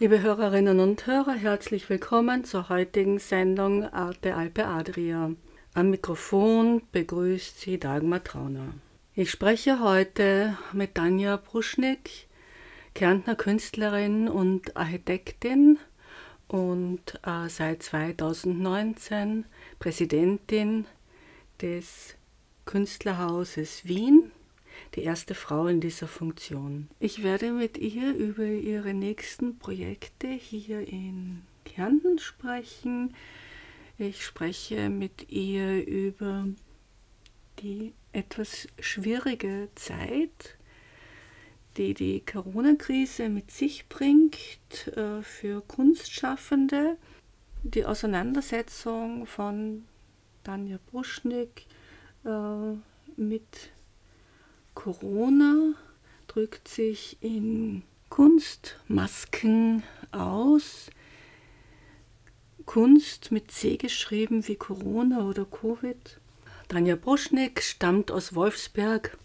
Liebe 0.00 0.22
Hörerinnen 0.22 0.78
und 0.78 1.08
Hörer, 1.08 1.34
herzlich 1.34 1.90
willkommen 1.90 2.44
zur 2.44 2.68
heutigen 2.68 3.18
Sendung 3.18 3.82
Arte 3.82 4.36
Alpe 4.36 4.64
Adria. 4.64 5.32
Am 5.74 5.90
Mikrofon 5.90 6.82
begrüßt 6.92 7.58
Sie 7.60 7.80
Dagmar 7.80 8.22
Trauner. 8.22 8.74
Ich 9.16 9.28
spreche 9.28 9.80
heute 9.80 10.56
mit 10.72 10.94
Tanja 10.94 11.36
Bruschnik, 11.36 12.28
Kärntner 12.94 13.34
Künstlerin 13.34 14.28
und 14.28 14.76
Architektin 14.76 15.80
und 16.46 17.18
äh, 17.26 17.48
seit 17.48 17.82
2019 17.82 19.46
Präsidentin 19.80 20.86
des 21.60 22.14
Künstlerhauses 22.66 23.84
Wien, 23.88 24.30
die 24.94 25.02
erste 25.02 25.34
Frau 25.34 25.66
in 25.66 25.80
dieser 25.80 26.08
Funktion. 26.08 26.88
Ich 27.00 27.22
werde 27.22 27.52
mit 27.52 27.78
ihr 27.78 28.14
über 28.14 28.44
ihre 28.44 28.94
nächsten 28.94 29.58
Projekte 29.58 30.28
hier 30.28 30.86
in 30.86 31.42
Kärnten 31.64 32.18
sprechen. 32.18 33.14
Ich 33.98 34.24
spreche 34.24 34.88
mit 34.88 35.30
ihr 35.30 35.86
über 35.86 36.46
die 37.60 37.92
etwas 38.12 38.68
schwierige 38.78 39.68
Zeit, 39.74 40.56
die 41.76 41.94
die 41.94 42.20
Corona-Krise 42.24 43.28
mit 43.28 43.50
sich 43.50 43.88
bringt 43.88 44.88
äh, 44.96 45.22
für 45.22 45.60
Kunstschaffende, 45.62 46.96
die 47.62 47.84
Auseinandersetzung 47.84 49.26
von 49.26 49.84
Tanja 50.44 50.78
Bruschnik 50.90 51.66
äh, 52.24 52.72
mit 53.16 53.70
Corona 54.78 55.74
drückt 56.28 56.68
sich 56.68 57.16
in 57.20 57.82
Kunstmasken 58.10 59.82
aus. 60.12 60.90
Kunst 62.64 63.32
mit 63.32 63.50
C 63.50 63.76
geschrieben 63.76 64.46
wie 64.46 64.54
Corona 64.54 65.26
oder 65.26 65.44
Covid. 65.46 66.20
Tanja 66.68 66.94
Bruschnik 66.94 67.60
stammt 67.60 68.12
aus 68.12 68.36
Wolfsberg, 68.36 69.18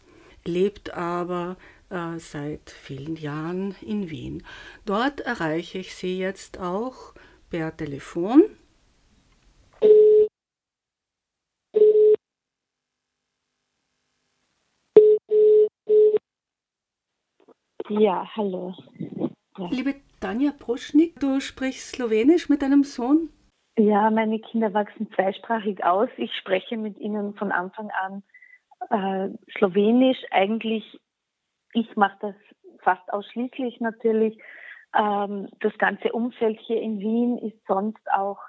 lebt 0.44 0.96
aber 0.96 1.58
äh, 1.92 2.18
seit 2.18 2.72
vielen 2.72 3.16
Jahren 3.16 3.76
in 3.82 4.10
Wien. 4.10 4.44
Dort 4.86 5.20
erreiche 5.20 5.78
ich 5.78 5.94
sie 5.94 6.18
jetzt 6.18 6.58
auch 6.58 7.14
per 7.52 7.78
Telefon. 7.78 8.44
Ja, 18.00 18.28
hallo. 18.36 18.74
Ja. 19.58 19.68
Liebe 19.70 19.94
Tanja 20.20 20.52
Bruschnik, 20.58 21.20
du 21.20 21.40
sprichst 21.40 21.92
Slowenisch 21.92 22.50
mit 22.50 22.64
deinem 22.64 22.84
Sohn? 22.84 23.30
Ja, 23.78 24.10
meine 24.10 24.40
Kinder 24.40 24.74
wachsen 24.74 25.12
zweisprachig 25.14 25.84
aus. 25.84 26.10
Ich 26.18 26.36
spreche 26.36 26.76
mit 26.76 26.98
ihnen 26.98 27.36
von 27.36 27.52
Anfang 27.52 27.92
an 27.92 28.24
äh, 28.90 29.38
Slowenisch. 29.58 30.18
Eigentlich, 30.32 31.00
ich 31.74 31.96
mache 31.96 32.18
das 32.22 32.36
fast 32.82 33.14
ausschließlich 33.14 33.80
natürlich. 33.80 34.40
Ähm, 34.96 35.50
das 35.60 35.78
ganze 35.78 36.14
Umfeld 36.14 36.60
hier 36.62 36.82
in 36.82 37.00
Wien 37.00 37.38
ist 37.38 37.60
sonst 37.68 38.12
auch 38.12 38.40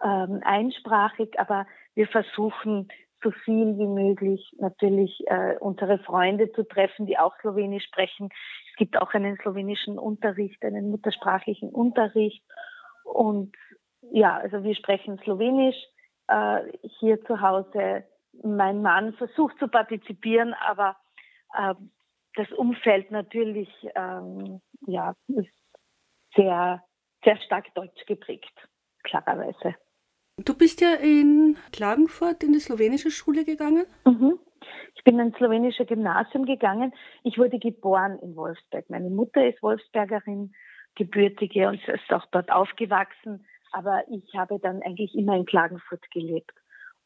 ähm, 0.00 0.42
einsprachig, 0.44 1.40
aber 1.40 1.66
wir 1.94 2.06
versuchen 2.06 2.88
so 3.22 3.32
viel 3.44 3.76
wie 3.78 3.86
möglich 3.86 4.48
natürlich 4.58 5.24
äh, 5.26 5.56
unsere 5.58 5.98
Freunde 5.98 6.52
zu 6.52 6.62
treffen, 6.62 7.06
die 7.06 7.18
auch 7.18 7.34
Slowenisch 7.40 7.84
sprechen. 7.84 8.28
Es 8.76 8.80
gibt 8.80 9.00
auch 9.00 9.14
einen 9.14 9.38
slowenischen 9.38 9.98
Unterricht, 9.98 10.62
einen 10.62 10.90
muttersprachlichen 10.90 11.70
Unterricht 11.70 12.44
und 13.04 13.56
ja, 14.02 14.36
also 14.36 14.62
wir 14.64 14.74
sprechen 14.74 15.18
Slowenisch 15.24 15.76
äh, 16.28 16.60
hier 16.98 17.24
zu 17.24 17.40
Hause. 17.40 18.04
Mein 18.44 18.82
Mann 18.82 19.14
versucht 19.14 19.58
zu 19.58 19.68
partizipieren, 19.68 20.52
aber 20.52 20.94
äh, 21.56 21.74
das 22.34 22.52
Umfeld 22.52 23.10
natürlich 23.10 23.70
ähm, 23.94 24.60
ja, 24.86 25.14
ist 25.28 25.48
sehr, 26.34 26.84
sehr 27.24 27.40
stark 27.46 27.74
deutsch 27.74 28.04
geprägt, 28.04 28.52
klarerweise. 29.04 29.74
Du 30.36 30.54
bist 30.54 30.82
ja 30.82 30.92
in 30.96 31.56
Klagenfurt 31.72 32.42
in 32.44 32.52
die 32.52 32.60
slowenische 32.60 33.10
Schule 33.10 33.46
gegangen? 33.46 33.86
Mhm. 34.04 34.38
Ich 34.94 35.04
bin 35.04 35.18
ins 35.18 35.36
slowenische 35.36 35.84
Gymnasium 35.84 36.44
gegangen. 36.44 36.92
Ich 37.22 37.38
wurde 37.38 37.58
geboren 37.58 38.18
in 38.20 38.36
Wolfsberg. 38.36 38.88
Meine 38.90 39.10
Mutter 39.10 39.46
ist 39.46 39.62
Wolfsbergerin, 39.62 40.54
gebürtige 40.94 41.68
und 41.68 41.86
ist 41.86 42.12
auch 42.12 42.26
dort 42.32 42.50
aufgewachsen. 42.50 43.46
Aber 43.72 44.04
ich 44.08 44.34
habe 44.34 44.58
dann 44.58 44.82
eigentlich 44.82 45.14
immer 45.14 45.36
in 45.36 45.44
Klagenfurt 45.44 46.10
gelebt. 46.10 46.52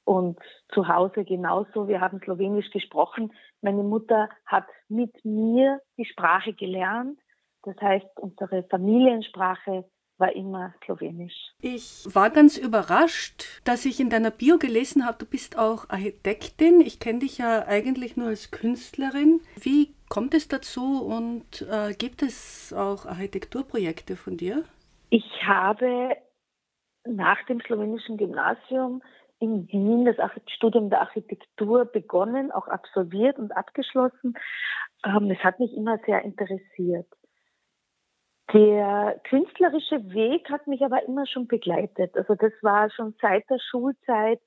Und 0.05 0.39
zu 0.73 0.89
Hause 0.89 1.25
genauso. 1.25 1.89
Wir 1.89 2.01
haben 2.01 2.21
Slowenisch 2.21 2.71
gesprochen. 2.71 3.33
Meine 3.61 3.83
Mutter 3.83 4.29
hat 4.47 4.67
mit 4.89 5.25
mir 5.25 5.81
die 5.97 6.07
Sprache 6.07 6.53
gelernt. 6.53 7.19
Das 7.63 7.77
heißt, 7.81 8.07
unsere 8.17 8.63
Familiensprache 8.65 9.85
war 10.21 10.35
immer 10.37 10.75
Slowenisch. 10.85 11.35
Ich 11.61 12.07
war 12.15 12.31
ganz 12.31 12.57
überrascht, 12.57 13.45
dass 13.65 13.85
ich 13.85 13.99
in 13.99 14.11
deiner 14.11 14.31
Bio 14.31 14.59
gelesen 14.59 15.07
habe, 15.07 15.19
du 15.19 15.27
bist 15.27 15.59
auch 15.59 15.89
Architektin. 15.89 16.81
Ich 16.81 17.01
kenne 17.01 17.21
dich 17.21 17.39
ja 17.39 17.67
eigentlich 17.67 18.17
nur 18.17 18.29
als 18.29 18.51
Künstlerin. 18.51 19.41
Wie 19.57 19.95
kommt 20.09 20.35
es 20.35 20.49
dazu 20.49 21.03
und 21.03 21.67
äh, 21.71 21.95
gibt 21.95 22.23
es 22.23 22.73
auch 22.73 23.07
Architekturprojekte 23.07 24.17
von 24.17 24.37
dir? 24.37 24.65
Ich 25.09 25.25
habe 25.45 26.17
nach 27.05 27.45
dem 27.47 27.61
slowenischen 27.61 28.17
Gymnasium 28.17 29.03
in 29.39 29.67
Wien 29.69 30.05
das 30.05 30.17
Studium 30.55 30.91
der 30.91 31.01
Architektur 31.01 31.87
begonnen, 31.87 32.53
auch 32.53 32.69
absolviert 32.69 33.39
und 33.39 33.53
abgeschlossen. 33.53 34.35
Ähm, 35.05 35.31
es 35.31 35.39
hat 35.39 35.59
mich 35.59 35.75
immer 35.75 35.99
sehr 36.05 36.23
interessiert. 36.23 37.07
Der 38.53 39.21
künstlerische 39.29 40.13
Weg 40.13 40.51
hat 40.51 40.67
mich 40.67 40.83
aber 40.83 41.05
immer 41.05 41.27
schon 41.27 41.47
begleitet. 41.47 42.17
Also 42.17 42.35
das 42.35 42.53
war 42.63 42.91
schon 42.91 43.15
seit 43.21 43.49
der 43.49 43.61
Schulzeit 43.71 44.41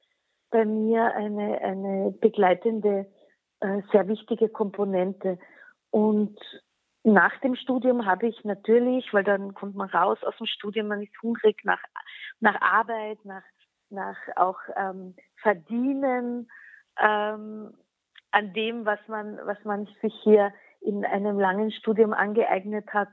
bei 0.49 0.65
mir 0.65 1.15
eine, 1.15 1.61
eine 1.61 2.11
begleitende, 2.11 3.07
äh, 3.61 3.81
sehr 3.91 4.07
wichtige 4.07 4.49
Komponente. 4.49 5.39
Und 5.89 6.37
nach 7.03 7.37
dem 7.41 7.55
Studium 7.55 8.05
habe 8.05 8.27
ich 8.27 8.43
natürlich, 8.43 9.13
weil 9.13 9.23
dann 9.23 9.53
kommt 9.53 9.75
man 9.75 9.89
raus 9.89 10.19
aus 10.23 10.35
dem 10.37 10.47
Studium, 10.47 10.87
man 10.87 11.01
ist 11.01 11.21
hungrig 11.21 11.63
nach, 11.63 11.81
nach 12.39 12.59
Arbeit, 12.61 13.23
nach, 13.23 13.43
nach 13.89 14.17
auch 14.35 14.59
ähm, 14.75 15.15
Verdienen 15.41 16.49
ähm, 17.01 17.73
an 18.31 18.53
dem, 18.53 18.85
was 18.85 18.99
man, 19.07 19.39
was 19.45 19.63
man 19.63 19.87
sich 20.01 20.13
hier 20.23 20.53
in 20.81 21.05
einem 21.05 21.39
langen 21.39 21.71
Studium 21.71 22.13
angeeignet 22.13 22.93
hat, 22.93 23.09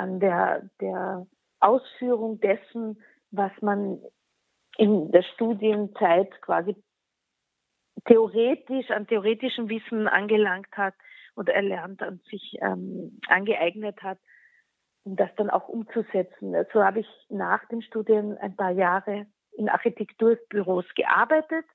an 0.00 0.18
der, 0.18 0.62
der 0.80 1.26
Ausführung 1.60 2.40
dessen, 2.40 3.02
was 3.30 3.52
man 3.60 4.00
in 4.78 5.12
der 5.12 5.22
Studienzeit 5.22 6.30
quasi 6.40 6.74
theoretisch, 8.06 8.90
an 8.90 9.06
theoretischem 9.06 9.68
Wissen 9.68 10.08
angelangt 10.08 10.72
hat 10.72 10.94
oder 11.36 11.54
erlernt 11.54 12.00
und 12.02 12.24
sich 12.24 12.56
ähm, 12.62 13.20
angeeignet 13.28 14.02
hat, 14.02 14.18
um 15.04 15.16
das 15.16 15.28
dann 15.36 15.50
auch 15.50 15.68
umzusetzen. 15.68 16.52
So 16.52 16.56
also 16.56 16.84
habe 16.84 17.00
ich 17.00 17.08
nach 17.28 17.62
dem 17.68 17.82
Studium 17.82 18.38
ein 18.40 18.56
paar 18.56 18.70
Jahre 18.70 19.26
in 19.52 19.68
Architekturbüros 19.68 20.86
gearbeitet 20.94 21.66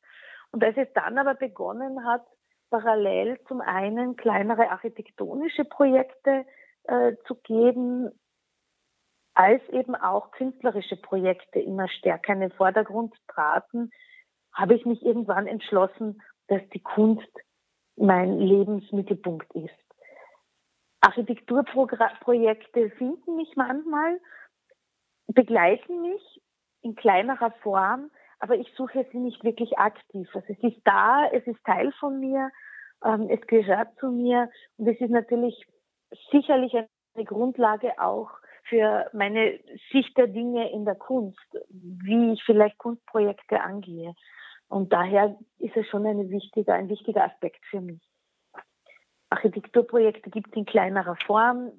und 0.51 0.63
als 0.63 0.77
es 0.77 0.91
dann 0.93 1.19
aber 1.19 1.35
begonnen 1.35 2.05
hat, 2.05 2.25
parallel 2.71 3.39
zum 3.47 3.61
einen 3.61 4.15
kleinere 4.15 4.71
architektonische 4.71 5.63
Projekte 5.63 6.43
äh, 6.87 7.15
zu 7.27 7.35
geben, 7.35 8.11
als 9.33 9.61
eben 9.69 9.95
auch 9.95 10.31
künstlerische 10.31 10.95
Projekte 10.95 11.59
immer 11.59 11.89
stärker 11.89 12.33
in 12.33 12.39
den 12.39 12.51
Vordergrund 12.51 13.13
traten, 13.27 13.91
habe 14.53 14.75
ich 14.75 14.85
mich 14.85 15.05
irgendwann 15.05 15.47
entschlossen, 15.47 16.21
dass 16.47 16.61
die 16.73 16.81
Kunst 16.81 17.27
mein 17.97 18.39
Lebensmittelpunkt 18.39 19.53
ist. 19.53 19.73
Architekturprojekte 21.01 22.89
finden 22.91 23.35
mich 23.35 23.55
manchmal, 23.55 24.19
begleiten 25.27 26.01
mich 26.01 26.41
in 26.81 26.95
kleinerer 26.95 27.51
Form, 27.61 28.09
aber 28.39 28.55
ich 28.55 28.71
suche 28.75 29.05
sie 29.11 29.19
nicht 29.19 29.43
wirklich 29.43 29.77
aktiv. 29.77 30.29
Also 30.33 30.47
es 30.53 30.63
ist 30.63 30.81
da, 30.85 31.27
es 31.31 31.45
ist 31.45 31.63
Teil 31.65 31.91
von 31.99 32.19
mir, 32.19 32.51
ähm, 33.03 33.27
es 33.29 33.45
gehört 33.47 33.97
zu 33.99 34.11
mir 34.11 34.49
und 34.77 34.87
es 34.87 34.99
ist 34.99 35.11
natürlich 35.11 35.65
sicherlich 36.31 36.73
eine 36.75 37.25
Grundlage 37.25 37.99
auch 37.99 38.29
für 38.67 39.09
meine 39.13 39.59
Sicht 39.91 40.17
der 40.17 40.27
Dinge 40.27 40.71
in 40.71 40.85
der 40.85 40.95
Kunst, 40.95 41.39
wie 41.69 42.33
ich 42.33 42.43
vielleicht 42.43 42.77
Kunstprojekte 42.77 43.61
angehe. 43.61 44.15
Und 44.67 44.91
daher 44.91 45.37
ist 45.59 45.77
es 45.77 45.87
schon 45.87 46.05
eine 46.05 46.29
wichtige, 46.29 46.73
ein 46.73 46.89
wichtiger 46.89 47.23
Aspekt 47.23 47.63
für 47.69 47.81
mich. 47.81 48.01
Architekturprojekte 49.29 50.29
gibt 50.29 50.49
es 50.49 50.53
in 50.55 50.65
kleinerer 50.65 51.15
Form. 51.25 51.71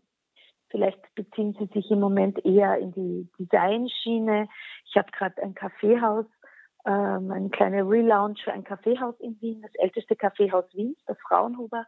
Vielleicht 0.68 1.00
beziehen 1.14 1.56
sie 1.58 1.66
sich 1.66 1.90
im 1.90 2.00
Moment 2.00 2.44
eher 2.44 2.78
in 2.78 2.92
die 2.92 3.28
Designschiene. 3.38 4.48
Ich 4.84 4.96
habe 4.96 5.10
gerade 5.12 5.42
ein 5.42 5.54
Kaffeehaus, 5.54 6.26
ähm, 6.84 7.30
eine 7.30 7.50
kleine 7.50 7.88
Relaunch 7.88 8.42
für 8.42 8.52
ein 8.52 8.64
Kaffeehaus 8.64 9.18
in 9.20 9.40
Wien, 9.40 9.62
das 9.62 9.74
älteste 9.76 10.16
Kaffeehaus 10.16 10.64
Wiens, 10.74 10.98
das 11.06 11.18
Fraunhofer, 11.26 11.86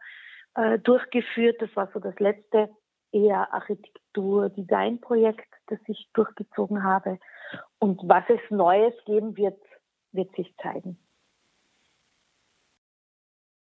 äh, 0.55 0.79
durchgeführt. 0.79 1.61
Das 1.61 1.75
war 1.75 1.89
so 1.93 1.99
das 1.99 2.17
letzte 2.19 2.69
eher 3.11 3.53
Architektur-Design-Projekt, 3.53 5.47
das 5.67 5.79
ich 5.87 6.09
durchgezogen 6.13 6.83
habe. 6.83 7.19
Und 7.79 8.01
was 8.03 8.23
es 8.29 8.39
Neues 8.49 8.93
geben 9.05 9.35
wird, 9.37 9.59
wird 10.11 10.35
sich 10.35 10.55
zeigen. 10.61 10.97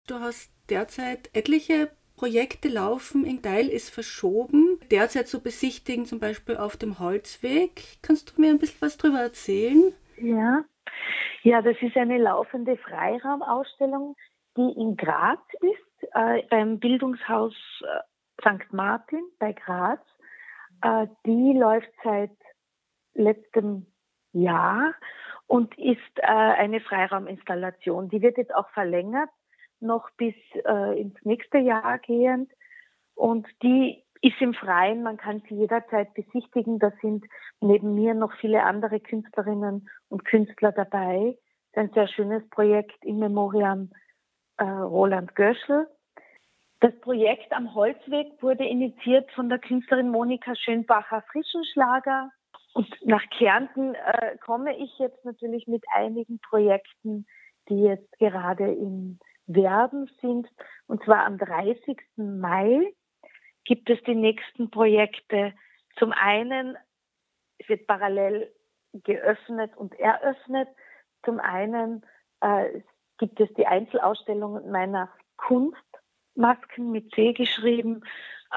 Du 0.07 0.17
hast 0.21 0.51
derzeit 0.71 1.31
etliche 1.35 1.91
Projekte 2.17 2.69
laufen, 2.69 3.25
ein 3.25 3.43
Teil 3.43 3.69
ist 3.69 3.91
verschoben, 3.91 4.81
derzeit 4.91 5.29
zu 5.29 5.41
besichtigen, 5.41 6.07
zum 6.07 6.19
Beispiel 6.19 6.57
auf 6.57 6.77
dem 6.77 6.99
Holzweg. 6.99 7.99
Kannst 8.03 8.37
du 8.37 8.41
mir 8.41 8.51
ein 8.51 8.59
bisschen 8.59 8.81
was 8.83 8.97
darüber 8.97 9.21
erzählen? 9.21 9.93
Ja, 10.17 10.65
ja, 11.43 11.63
das 11.63 11.77
ist 11.81 11.97
eine 11.97 12.19
laufende 12.19 12.77
Freiraumausstellung, 12.77 14.17
die 14.57 14.73
in 14.77 14.97
Graz 14.97 15.41
ist, 15.61 15.88
äh, 16.15 16.43
beim 16.51 16.79
Bildungshaus 16.79 17.55
äh, 17.83 18.41
St. 18.41 18.73
Martin 18.73 19.23
bei 19.39 19.53
Graz. 19.53 20.01
Äh, 20.83 21.07
die 21.27 21.53
läuft 21.59 21.91
seit 22.05 22.37
letztem 23.15 23.87
Jahr 24.33 24.95
und 25.47 25.77
ist 25.79 25.99
äh, 26.17 26.27
eine 26.27 26.81
Freirauminstallation. 26.81 28.09
Die 28.09 28.23
wird 28.23 28.37
jetzt 28.37 28.55
auch 28.55 28.69
verlängert, 28.71 29.31
noch 29.81 30.11
bis 30.17 30.35
äh, 30.67 31.01
ins 31.01 31.17
nächste 31.25 31.59
Jahr 31.59 31.99
gehend. 31.99 32.51
Und 33.15 33.47
die 33.63 34.05
ist 34.21 34.41
im 34.41 34.55
Freien, 34.55 35.03
man 35.03 35.17
kann 35.17 35.43
sie 35.49 35.55
jederzeit 35.55 36.13
besichtigen. 36.15 36.79
Da 36.79 36.93
sind 37.01 37.25
neben 37.61 37.95
mir 37.95 38.15
noch 38.15 38.33
viele 38.41 38.63
andere 38.63 39.01
Künstlerinnen 39.01 39.89
und 40.09 40.25
Künstler 40.25 40.73
dabei. 40.73 41.37
Das 41.73 41.85
ist 41.85 41.91
ein 41.91 41.95
sehr 41.95 42.09
schönes 42.09 42.49
Projekt 42.51 43.05
in 43.05 43.19
Memoriam 43.19 43.91
äh, 44.59 44.65
Roland 44.65 45.35
Göschel. 45.35 45.89
Das 46.81 46.95
Projekt 47.01 47.53
am 47.53 47.75
Holzweg 47.75 48.41
wurde 48.41 48.65
initiiert 48.65 49.31
von 49.33 49.49
der 49.49 49.59
Künstlerin 49.59 50.11
Monika 50.11 50.55
Schönbacher 50.55 51.23
Frischenschlager 51.33 52.31
und 52.75 52.89
nach 53.05 53.29
Kärnten 53.31 53.95
äh, 53.95 54.37
komme 54.39 54.77
ich 54.79 54.97
jetzt 54.99 55.25
natürlich 55.25 55.67
mit 55.67 55.85
einigen 55.93 56.39
Projekten, 56.39 57.27
die 57.69 57.83
jetzt 57.83 58.19
gerade 58.19 58.73
im 58.73 59.19
Werben 59.47 60.09
sind. 60.21 60.49
Und 60.87 61.03
zwar 61.05 61.25
am 61.25 61.39
30. 61.39 61.99
Mai 62.17 62.93
gibt 63.65 63.91
es 63.91 64.01
die 64.05 64.15
nächsten 64.15 64.71
Projekte. 64.71 65.55
Zum 65.99 66.13
einen 66.13 66.77
wird 67.67 67.87
parallel 67.87 68.53
geöffnet 68.93 69.77
und 69.77 69.99
eröffnet. 69.99 70.69
Zum 71.25 71.41
einen 71.41 72.07
äh, 72.41 72.81
gibt 73.19 73.41
es 73.41 73.53
die 73.55 73.67
Einzelausstellung 73.67 74.71
meiner 74.71 75.11
Kunstmasken 75.37 76.91
mit 76.91 77.13
C 77.13 77.33
geschrieben, 77.33 78.03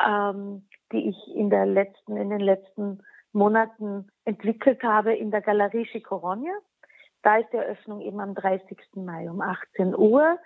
ähm, 0.06 0.68
die 0.92 1.10
ich 1.10 1.36
in 1.36 1.50
der 1.50 1.66
letzten, 1.66 2.18
in 2.18 2.30
den 2.30 2.40
letzten 2.40 3.02
Monaten 3.34 4.10
entwickelt 4.26 4.84
habe 4.84 5.16
in 5.16 5.32
der 5.32 5.42
Galerie 5.42 5.86
Chicorogna. 5.86 6.52
Da 7.24 7.38
ist 7.38 7.52
die 7.54 7.58
Eröffnung 7.58 8.02
eben 8.02 8.20
am 8.20 8.34
30. 8.34 8.78
Mai 8.96 9.30
um 9.30 9.42
18 9.42 9.96
Uhr. 9.96 10.40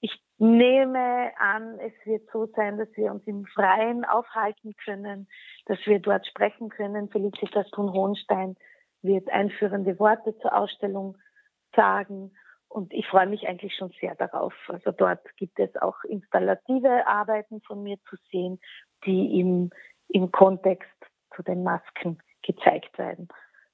Ich 0.00 0.22
nehme 0.38 1.32
an, 1.38 1.78
es 1.80 1.92
wird 2.06 2.28
so 2.32 2.46
sein, 2.56 2.78
dass 2.78 2.88
wir 2.96 3.10
uns 3.10 3.26
im 3.26 3.44
Freien 3.46 4.04
aufhalten 4.04 4.74
können, 4.84 5.28
dass 5.66 5.78
wir 5.84 5.98
dort 5.98 6.26
sprechen 6.26 6.70
können. 6.70 7.10
Felicitas 7.10 7.68
Thun-Hohenstein 7.72 8.56
wird 9.02 9.28
einführende 9.30 9.98
Worte 9.98 10.36
zur 10.38 10.56
Ausstellung 10.56 11.18
sagen. 11.74 12.32
Und 12.70 12.92
ich 12.94 13.04
freue 13.08 13.26
mich 13.26 13.48
eigentlich 13.48 13.74
schon 13.74 13.92
sehr 14.00 14.14
darauf. 14.14 14.54
Also 14.68 14.92
dort 14.92 15.36
gibt 15.36 15.58
es 15.58 15.74
auch 15.76 16.04
installative 16.04 17.04
Arbeiten 17.04 17.60
von 17.62 17.82
mir 17.82 17.98
zu 18.08 18.14
sehen, 18.30 18.60
die 19.04 19.40
im, 19.40 19.70
im 20.08 20.30
Kontext 20.30 20.88
zu 21.34 21.42
den 21.42 21.64
Masken 21.64 22.22
gezeigt 22.42 22.96
werden. 22.96 23.26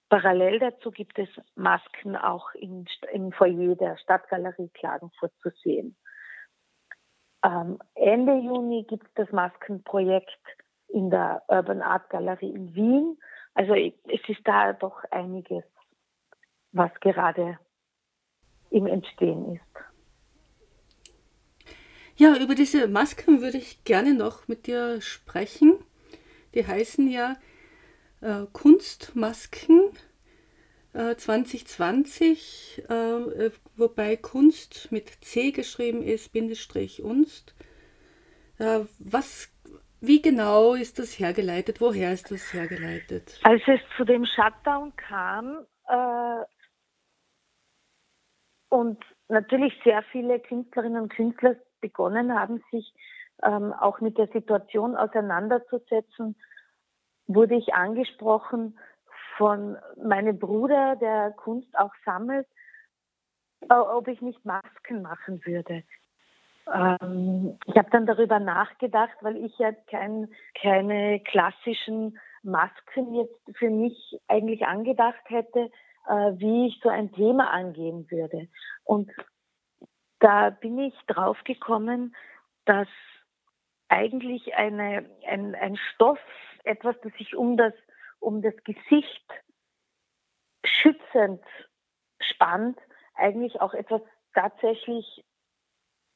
Parallel 0.09 0.61
dazu 0.61 0.91
gibt 0.91 1.19
es 1.19 1.29
Masken 1.57 2.17
auch 2.17 2.55
im, 2.55 2.87
im 3.13 3.33
Foyer 3.33 3.75
der 3.75 3.99
Stadtgalerie 3.99 4.71
Klagenfurt 4.71 5.33
zu 5.43 5.51
sehen. 5.63 5.95
Ähm, 7.45 7.79
Ende 7.97 8.35
Juni 8.37 8.85
gibt 8.85 9.09
es 9.09 9.15
das 9.15 9.31
Maskenprojekt 9.31 10.41
in 10.89 11.11
der 11.11 11.43
Urban 11.49 11.83
Art 11.83 12.09
Galerie 12.09 12.55
in 12.55 12.75
Wien. 12.75 13.19
Also 13.53 13.75
es 13.75 14.29
ist 14.29 14.41
da 14.45 14.73
doch 14.73 15.05
einiges, 15.11 15.65
was 16.73 16.93
gerade 17.01 17.59
im 18.77 18.87
Entstehen 18.87 19.55
ist. 19.55 19.67
Ja, 22.17 22.37
über 22.37 22.55
diese 22.55 22.89
Masken 22.89 23.43
würde 23.43 23.59
ich 23.59 23.85
gerne 23.85 24.15
noch 24.15 24.49
mit 24.49 24.67
dir 24.67 25.01
sprechen. 25.01 25.75
Die 26.55 26.67
heißen 26.67 27.09
ja 27.11 27.37
äh, 28.23 28.47
Kunstmasken 28.53 29.91
äh, 30.95 31.15
2020, 31.15 32.85
äh, 32.89 32.95
äh, 32.95 33.51
wobei 33.77 34.17
Kunst 34.17 34.91
mit 34.91 35.11
C 35.23 35.51
geschrieben 35.51 36.03
ist, 36.03 36.33
Bindestrich 36.33 37.03
Unst. 37.03 37.55
Äh, 38.59 38.81
was, 38.99 39.51
wie 40.01 40.23
genau 40.23 40.73
ist 40.73 40.99
das 40.99 41.19
hergeleitet? 41.19 41.83
Woher 41.83 42.13
ist 42.15 42.31
das 42.31 42.53
hergeleitet? 42.55 43.41
Als 43.43 43.63
es 43.67 43.81
zu 43.99 44.05
dem 44.05 44.25
Shutdown 44.25 44.97
kam 44.97 45.67
äh, 45.87 46.56
und 48.77 49.03
natürlich 49.29 49.73
sehr 49.85 50.03
viele 50.13 50.39
Künstlerinnen 50.39 51.03
und 51.03 51.09
Künstler 51.09 51.57
begonnen 51.81 52.39
haben, 52.39 52.63
sich 52.71 52.95
ähm, 53.43 53.73
auch 53.73 54.01
mit 54.01 54.19
der 54.19 54.29
Situation 54.29 54.97
auseinanderzusetzen, 54.97 56.37
wurde 57.27 57.57
ich 57.57 57.75
angesprochen 57.75 58.79
von 59.37 59.77
meinem 60.03 60.39
Bruder, 60.39 60.97
der 60.97 61.33
Kunst 61.33 61.77
auch 61.79 61.93
sammelt, 62.05 62.47
ob 63.69 64.09
ich 64.09 64.21
nicht 64.21 64.45
Masken 64.45 65.03
machen 65.03 65.45
würde. 65.45 65.83
Ähm, 66.73 67.59
ich 67.67 67.77
habe 67.77 67.91
dann 67.91 68.07
darüber 68.07 68.39
nachgedacht, 68.39 69.17
weil 69.23 69.37
ich 69.37 69.57
ja 69.59 69.73
kein, 69.91 70.29
keine 70.61 71.21
klassischen 71.21 72.19
Masken 72.43 73.15
jetzt 73.15 73.57
für 73.57 73.71
mich 73.71 74.19
eigentlich 74.29 74.67
angedacht 74.67 75.23
hätte, 75.27 75.71
äh, 76.09 76.33
wie 76.39 76.69
ich 76.69 76.81
so 76.83 76.89
ein 76.89 77.13
Thema 77.13 77.51
angehen 77.51 78.11
würde. 78.11 78.49
Und 78.85 79.11
da 80.21 80.51
bin 80.51 80.79
ich 80.79 80.95
drauf 81.07 81.39
gekommen, 81.45 82.15
dass 82.65 82.89
eigentlich 83.89 84.55
eine, 84.55 85.09
ein, 85.27 85.55
ein 85.55 85.77
Stoff 85.77 86.19
etwas, 86.65 86.97
das 87.03 87.13
sich 87.15 87.37
um 87.37 87.57
das, 87.57 87.75
um 88.19 88.43
das 88.43 88.55
Gesicht 88.65 89.31
schützend 90.65 91.43
spannt, 92.21 92.79
eigentlich 93.15 93.61
auch 93.61 93.75
etwas 93.75 94.03
tatsächlich 94.35 95.25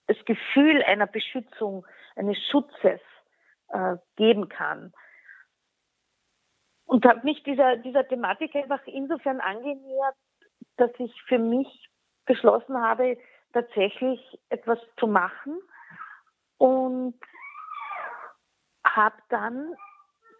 das 0.06 0.18
Gefühl 0.24 0.82
einer 0.82 1.06
Beschützung, 1.06 1.86
eines 2.16 2.38
Schutzes 2.50 3.00
äh, 3.68 3.96
geben 4.16 4.48
kann. 4.48 4.92
Und 6.90 7.04
habe 7.04 7.20
mich 7.22 7.40
dieser, 7.44 7.76
dieser 7.76 8.06
Thematik 8.08 8.52
einfach 8.56 8.84
insofern 8.86 9.38
angenähert, 9.38 10.16
dass 10.76 10.90
ich 10.98 11.14
für 11.28 11.38
mich 11.38 11.68
beschlossen 12.26 12.76
habe, 12.82 13.16
tatsächlich 13.52 14.20
etwas 14.48 14.80
zu 14.98 15.06
machen 15.06 15.60
und 16.58 17.14
habe 18.84 19.14
dann 19.28 19.72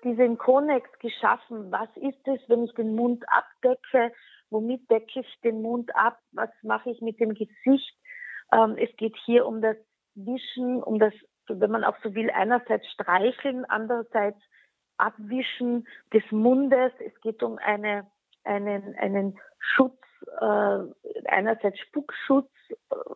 diesen 0.02 0.38
Konnex 0.38 0.90
geschaffen. 0.99 1.71
Was 1.71 1.88
ist 1.95 2.26
es, 2.26 2.40
wenn 2.49 2.64
ich 2.64 2.75
den 2.75 2.97
Mund 2.97 3.25
abdecke? 3.28 4.12
Womit 4.50 4.90
decke 4.90 5.21
ich 5.21 5.40
den 5.45 5.62
Mund 5.62 5.95
ab? 5.95 6.19
Was 6.33 6.50
mache 6.62 6.90
ich 6.90 7.00
mit 7.00 7.21
dem 7.21 7.35
Gesicht? 7.35 7.97
Ähm, 8.50 8.76
es 8.76 8.90
geht 8.97 9.16
hier 9.25 9.47
um 9.47 9.62
das 9.62 9.76
Wischen, 10.16 10.83
um 10.83 10.99
das, 10.99 11.14
wenn 11.47 11.71
man 11.71 11.85
auch 11.85 11.97
so 12.02 12.12
will, 12.16 12.28
einerseits 12.30 12.90
streicheln, 12.90 13.64
andererseits 13.66 14.42
abwischen 15.00 15.87
des 16.12 16.23
Mundes. 16.30 16.92
Es 16.99 17.19
geht 17.21 17.42
um 17.42 17.59
eine 17.59 18.07
einen, 18.45 18.97
einen 18.97 19.38
Schutz, 19.59 19.99
äh, 20.40 21.25
einerseits 21.26 21.78
Spuckschutz 21.80 22.50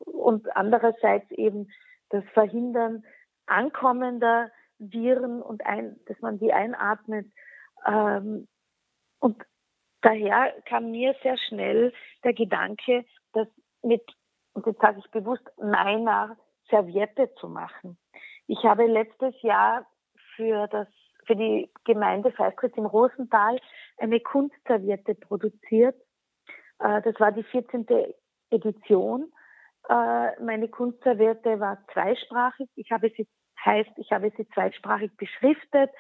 und 0.05 0.55
andererseits 0.57 1.31
eben 1.31 1.71
das 2.11 2.25
Verhindern 2.33 3.05
ankommender 3.47 4.51
Viren 4.79 5.43
und 5.43 5.65
ein, 5.67 5.99
dass 6.07 6.19
man 6.21 6.39
die 6.39 6.53
einatmet. 6.53 7.27
Ähm, 7.87 8.49
und 9.21 9.43
daher 10.01 10.53
kam 10.67 10.91
mir 10.91 11.15
sehr 11.23 11.39
schnell 11.39 11.93
der 12.25 12.35
Gedanke, 12.35 13.05
das 13.33 13.49
mit, 13.83 14.03
und 14.53 14.67
jetzt 14.67 14.81
sage 14.81 15.01
ich 15.05 15.11
bewusst, 15.11 15.45
meiner 15.59 16.37
Serviette 16.71 17.33
zu 17.35 17.49
machen. 17.49 17.99
Ich 18.47 18.65
habe 18.65 18.87
letztes 18.87 19.41
Jahr 19.43 19.87
für 20.37 20.67
das 20.69 20.89
für 21.27 21.37
die 21.37 21.71
Gemeinde 21.85 22.33
Feistritz 22.33 22.77
im 22.77 22.87
Rosental 22.87 23.59
eine 23.99 24.21
Kunstserviette 24.21 25.15
produziert. 25.15 25.97
Äh, 26.79 27.03
das 27.03 27.19
war 27.21 27.33
die 27.33 27.45
14. 27.45 27.87
Edition. 28.51 29.33
Äh, 29.89 30.41
meine 30.43 30.69
Kunstserviette 30.69 31.61
war 31.61 31.79
zweisprachig. 31.93 32.69
Ich 32.77 32.91
habe 32.91 33.11
sie, 33.17 33.27
heißt, 33.65 33.91
ich 33.97 34.11
habe 34.13 34.33
sie 34.37 34.49
zweisprachig 34.49 35.17
beschriftet. 35.17 35.91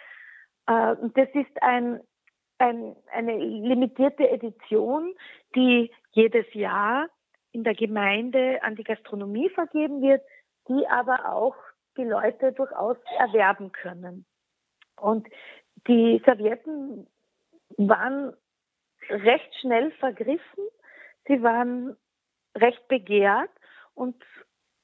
Äh, 0.67 0.97
das 1.15 1.29
ist 1.35 1.63
ein, 1.63 2.01
ein, 2.59 2.97
eine 3.13 3.37
limitierte 3.37 4.29
Edition, 4.29 5.15
die 5.55 5.93
jedes 6.13 6.47
Jahr 6.55 7.09
in 7.53 7.65
der 7.65 7.75
Gemeinde 7.75 8.63
an 8.63 8.75
die 8.75 8.85
Gastronomie 8.85 9.49
vergeben 9.51 10.03
wird, 10.03 10.23
die 10.69 10.87
aber 10.89 11.33
auch 11.33 11.55
die 11.97 12.05
Leute 12.05 12.53
durchaus 12.53 12.97
erwerben 13.19 13.71
können. 13.71 14.27
Und 14.97 15.29
die 15.87 16.23
Servietten 16.25 17.07
waren 17.77 18.33
recht 19.09 19.55
schnell 19.61 19.91
vergriffen, 19.93 20.65
sie 21.27 21.43
waren 21.43 21.97
recht 22.57 22.87
begehrt. 22.89 23.51
Und 23.95 24.17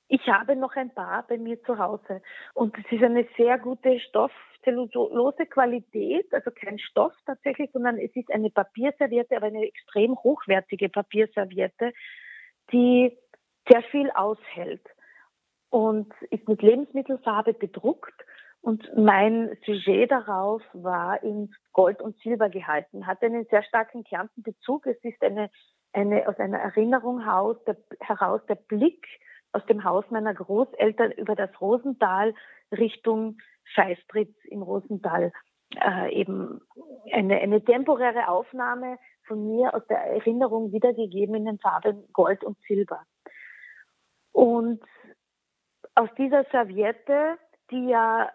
ich 0.09 0.27
habe 0.27 0.57
noch 0.57 0.75
ein 0.75 0.93
paar 0.93 1.27
bei 1.27 1.39
mir 1.39 1.63
zu 1.63 1.79
Hause. 1.79 2.23
Und 2.55 2.77
es 2.79 2.93
ist 2.93 3.03
eine 3.03 3.27
sehr 3.37 3.59
gute 3.59 4.01
stoffzellulose 4.01 5.47
Qualität, 5.47 6.33
also 6.35 6.51
kein 6.51 6.79
Stoff 6.79 7.13
tatsächlich, 7.27 7.71
sondern 7.73 7.99
es 7.99 8.15
ist 8.17 8.31
eine 8.33 8.51
Papierserviette, 8.51 9.37
aber 9.37 9.47
eine 9.47 9.65
extrem 9.65 10.17
hochwertige 10.17 10.89
Papierserviette, 10.89 11.93
die 12.73 13.17
sehr 13.69 13.83
viel 13.85 14.11
aushält 14.11 14.87
und 15.71 16.13
ist 16.31 16.49
mit 16.49 16.63
Lebensmittelfarbe 16.63 17.55
bedruckt 17.55 18.25
und 18.63 18.91
mein 18.97 19.57
Sujet 19.65 20.11
darauf 20.11 20.63
war 20.73 21.23
in 21.23 21.53
Gold 21.73 22.03
und 22.03 22.19
Silber 22.19 22.51
gehalten, 22.51 23.07
hat 23.07 23.23
einen 23.23 23.47
sehr 23.47 23.63
starken 23.63 24.05
Kärntenbezug. 24.05 24.87
Es 24.87 25.03
ist 25.03 25.23
eine, 25.23 25.51
eine 25.93 26.29
aus 26.29 26.39
einer 26.39 26.59
Erinnerung 26.59 27.25
heraus 27.25 27.57
der, 27.65 27.77
heraus 28.01 28.41
der 28.49 28.57
Blick 28.57 29.07
aus 29.53 29.65
dem 29.67 29.83
Haus 29.83 30.05
meiner 30.11 30.35
Großeltern 30.35 31.13
über 31.13 31.35
das 31.35 31.51
Rosental 31.61 32.35
Richtung 32.71 33.39
Feistritz 33.75 34.35
im 34.45 34.63
Rosental. 34.63 35.33
Äh, 35.77 36.13
eben 36.15 36.61
eine, 37.13 37.39
eine 37.39 37.65
temporäre 37.65 38.29
Aufnahme 38.29 38.99
von 39.27 39.47
mir 39.47 39.75
aus 39.75 39.87
der 39.87 39.99
Erinnerung 39.99 40.73
wiedergegeben 40.73 41.35
in 41.35 41.45
den 41.47 41.59
Farben 41.59 42.05
Gold 42.13 42.45
und 42.45 42.59
Silber. 42.67 43.01
Und 44.33 44.83
aus 45.95 46.09
dieser 46.19 46.45
Serviette, 46.51 47.39
die 47.71 47.89
ja 47.89 48.31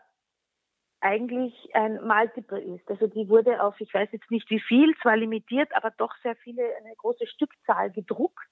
eigentlich 1.05 1.53
ein 1.75 2.03
Multiple 2.03 2.59
ist. 2.59 2.89
Also 2.89 3.05
die 3.05 3.29
wurde 3.29 3.61
auf, 3.61 3.79
ich 3.79 3.93
weiß 3.93 4.09
jetzt 4.11 4.31
nicht 4.31 4.49
wie 4.49 4.59
viel, 4.59 4.95
zwar 5.03 5.15
limitiert, 5.15 5.69
aber 5.75 5.91
doch 5.91 6.15
sehr 6.23 6.35
viele, 6.37 6.63
eine 6.77 6.95
große 6.95 7.27
Stückzahl 7.27 7.91
gedruckt, 7.91 8.49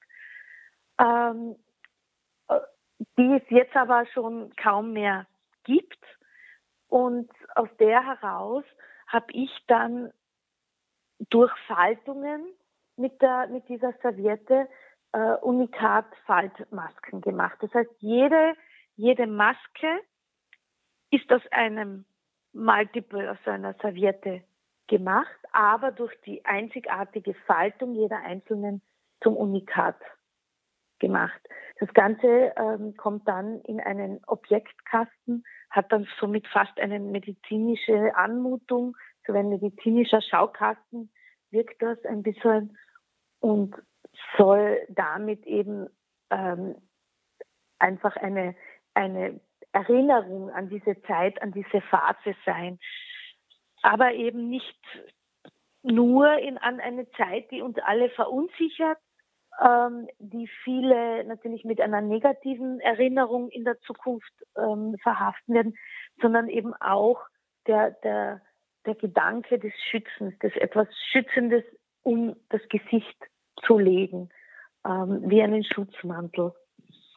ähm, 1.00 1.56
die 3.18 3.34
es 3.34 3.50
jetzt 3.50 3.76
aber 3.76 4.06
schon 4.14 4.56
kaum 4.56 4.94
mehr 4.94 5.26
gibt. 5.64 5.98
Und 6.90 7.32
aus 7.56 7.70
der 7.80 8.06
heraus 8.06 8.64
habe 9.08 9.32
ich 9.32 9.52
dann 9.66 10.14
durch 11.30 11.52
Faltungen 11.66 12.46
mit, 12.98 13.20
der, 13.20 13.48
mit 13.48 13.68
dieser 13.68 13.94
Serviette 14.04 14.70
äh, 15.14 15.34
Unikat-Faltmasken 15.42 17.22
gemacht. 17.22 17.58
Das 17.62 17.74
heißt, 17.74 17.90
jede, 17.98 18.54
jede 18.96 19.26
Maske 19.26 20.02
ist 21.10 21.32
aus 21.32 21.42
einem 21.50 22.06
Multiple 22.54 23.32
aus 23.32 23.38
einer 23.46 23.74
Serviette 23.82 24.44
gemacht, 24.88 25.38
aber 25.52 25.92
durch 25.92 26.14
die 26.26 26.44
einzigartige 26.46 27.34
Faltung 27.46 27.94
jeder 27.96 28.18
einzelnen 28.18 28.82
zum 29.22 29.36
Unikat 29.36 29.98
gemacht. 31.00 31.42
Das 31.80 31.94
Ganze 31.94 32.54
ähm, 32.56 32.96
kommt 32.96 33.28
dann 33.28 33.60
in 33.62 33.80
einen 33.80 34.22
Objektkasten, 34.28 35.44
hat 35.70 35.92
dann 35.92 36.08
somit 36.20 36.48
fast 36.48 36.80
eine 36.80 37.00
medizinische 37.00 38.16
Anmutung, 38.16 38.96
so 39.26 39.34
ein 39.34 39.50
medizinischer 39.50 40.22
Schaukasten 40.22 41.12
wirkt 41.52 41.82
das 41.82 42.04
ein 42.06 42.24
bisschen 42.24 42.78
und 43.40 43.76
soll 44.38 44.82
damit 44.90 45.46
eben 45.46 45.88
ähm, 46.30 46.76
einfach 47.80 48.16
eine, 48.18 48.56
eine 48.94 49.40
Erinnerung 49.74 50.50
an 50.52 50.70
diese 50.70 51.02
Zeit, 51.04 51.42
an 51.42 51.52
diese 51.52 51.82
Phase 51.82 52.36
sein. 52.46 52.80
Aber 53.82 54.14
eben 54.14 54.50
nicht 54.50 54.80
nur 55.82 56.38
in, 56.38 56.58
an 56.58 56.80
eine 56.80 57.10
Zeit, 57.12 57.52
die 57.52 57.62
uns 57.62 57.78
alle 57.80 58.10
verunsichert, 58.12 58.98
ähm, 59.62 60.08
die 60.20 60.48
viele 60.64 61.24
natürlich 61.26 61.64
mit 61.66 61.82
einer 61.82 62.02
negativen 62.02 62.80
Erinnerung 62.80 63.50
in 63.50 63.66
der 63.66 63.80
Zukunft 63.82 64.32
ähm, 64.58 64.96
verhaften 65.02 65.54
werden, 65.54 65.78
sondern 66.22 66.48
eben 66.48 66.74
auch 66.76 67.22
der, 67.68 67.92
der, 68.04 68.42
der 68.86 68.96
Gedanke 68.96 69.60
des 69.60 69.74
Schützens, 69.90 70.38
des 70.40 70.56
etwas 70.56 70.88
Schützendes 71.12 71.64
um 72.04 72.36
das 72.50 72.62
Gesicht 72.70 73.18
zu 73.66 73.78
legen, 73.78 74.30
ähm, 74.86 75.24
wie 75.26 75.42
einen 75.42 75.64
Schutzmantel. 75.64 76.54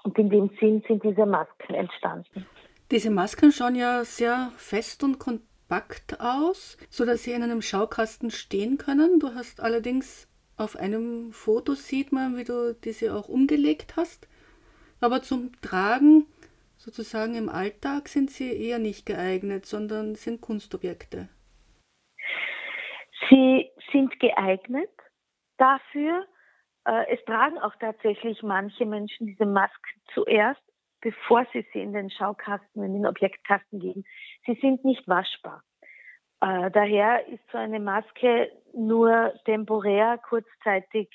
Und 0.07 0.17
in 0.21 0.31
dem 0.31 0.51
Sinn 0.61 0.85
sind 0.87 1.03
diese 1.03 1.27
Masken 1.27 1.75
entstanden. 1.75 2.47
Diese 2.93 3.11
Masken 3.11 3.51
schauen 3.51 3.75
ja 3.75 4.05
sehr 4.05 4.53
fest 4.57 5.03
und 5.03 5.19
kompakt 5.19 6.21
aus, 6.21 6.79
sodass 6.91 7.25
sie 7.25 7.33
in 7.33 7.43
einem 7.43 7.61
Schaukasten 7.61 8.31
stehen 8.31 8.79
können. 8.79 9.19
Du 9.19 9.35
hast 9.35 9.61
allerdings 9.61 10.29
auf 10.57 10.77
einem 10.77 11.33
Foto 11.33 11.75
sieht 11.75 12.13
man, 12.13 12.37
wie 12.37 12.45
du 12.45 12.73
diese 12.73 13.17
auch 13.17 13.29
umgelegt 13.29 13.97
hast. 13.97 14.29
Aber 15.01 15.23
zum 15.23 15.61
Tragen, 15.61 16.27
sozusagen 16.77 17.35
im 17.35 17.49
Alltag, 17.49 18.07
sind 18.07 18.31
sie 18.31 18.53
eher 18.53 18.79
nicht 18.79 19.07
geeignet, 19.07 19.67
sondern 19.67 20.15
sind 20.15 20.41
Kunstobjekte. 20.41 21.29
Sie 23.29 23.69
sind 23.91 24.21
geeignet 24.21 24.89
dafür, 25.59 26.25
es 27.09 27.25
tragen 27.25 27.59
auch 27.59 27.75
tatsächlich 27.81 28.43
manche 28.43 28.87
Menschen 28.87 29.27
diese 29.27 29.47
Masken 29.47 30.01
zuerst, 30.15 30.63
bevor 31.01 31.47
sie 31.53 31.67
sie 31.73 31.81
in 31.81 31.93
den 31.93 32.11
Schaukasten, 32.11 32.83
in 32.83 32.95
den 32.95 33.07
Objektkasten 33.07 33.81
geben. 33.81 34.05
Sie 34.47 34.59
sind 34.61 34.85
nicht 34.85 35.07
waschbar. 35.09 35.63
Äh, 36.41 36.71
daher 36.71 37.27
ist 37.29 37.43
so 37.51 37.59
eine 37.59 37.81
Maske 37.81 38.51
nur 38.75 39.33
temporär, 39.45 40.19
kurzzeitig 40.19 41.09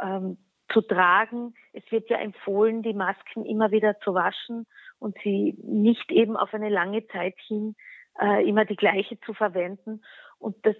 ähm, 0.00 0.38
zu 0.72 0.82
tragen. 0.82 1.54
Es 1.72 1.84
wird 1.90 2.10
ja 2.10 2.18
empfohlen, 2.18 2.82
die 2.82 2.94
Masken 2.94 3.46
immer 3.46 3.70
wieder 3.70 3.98
zu 4.00 4.14
waschen 4.14 4.66
und 4.98 5.16
sie 5.22 5.56
nicht 5.62 6.10
eben 6.10 6.36
auf 6.36 6.52
eine 6.52 6.68
lange 6.68 7.06
Zeit 7.08 7.36
hin 7.46 7.76
äh, 8.20 8.46
immer 8.48 8.64
die 8.64 8.76
gleiche 8.76 9.18
zu 9.20 9.32
verwenden. 9.32 10.02
Und 10.38 10.56
das 10.66 10.76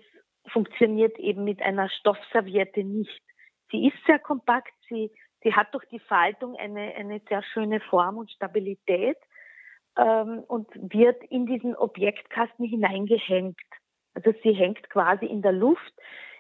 funktioniert 0.49 1.19
eben 1.19 1.45
mit 1.45 1.63
einer 1.63 1.89
Stoffserviette 1.89 2.85
nicht. 2.85 3.23
Sie 3.71 3.87
ist 3.89 3.97
sehr 4.07 4.19
kompakt, 4.19 4.73
sie, 4.89 5.11
sie 5.43 5.55
hat 5.55 5.73
durch 5.75 5.85
die 5.87 6.01
Faltung 6.01 6.57
eine, 6.57 6.95
eine 6.95 7.21
sehr 7.29 7.43
schöne 7.43 7.81
Form 7.81 8.17
und 8.17 8.31
Stabilität 8.31 9.19
ähm, 9.97 10.45
und 10.47 10.69
wird 10.75 11.23
in 11.25 11.47
diesen 11.47 11.77
Objektkasten 11.77 12.65
hineingehängt. 12.65 13.59
Also 14.15 14.33
sie 14.43 14.53
hängt 14.53 14.89
quasi 14.91 15.27
in 15.27 15.43
der 15.43 15.53
Luft. 15.53 15.93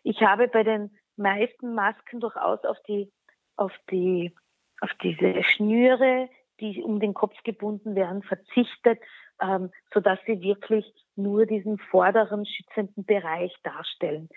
Ich 0.02 0.22
habe 0.22 0.48
bei 0.48 0.62
den 0.62 0.96
meisten 1.16 1.74
Masken 1.74 2.20
durchaus 2.20 2.64
auf 2.64 2.78
die, 2.86 3.12
auf 3.56 3.72
die, 3.90 4.34
auf 4.80 4.90
diese 5.02 5.42
Schnüre, 5.42 6.28
die 6.60 6.82
um 6.82 7.00
den 7.00 7.14
Kopf 7.14 7.36
gebunden 7.44 7.94
werden, 7.94 8.22
verzichtet, 8.22 9.00
ähm, 9.40 9.70
so 9.92 10.00
dass 10.00 10.18
sie 10.26 10.40
wirklich 10.40 10.92
nur 11.14 11.46
diesen 11.46 11.78
vorderen 11.78 12.46
schützenden 12.46 13.04
Bereich 13.04 13.54
darstellen. 13.62 14.28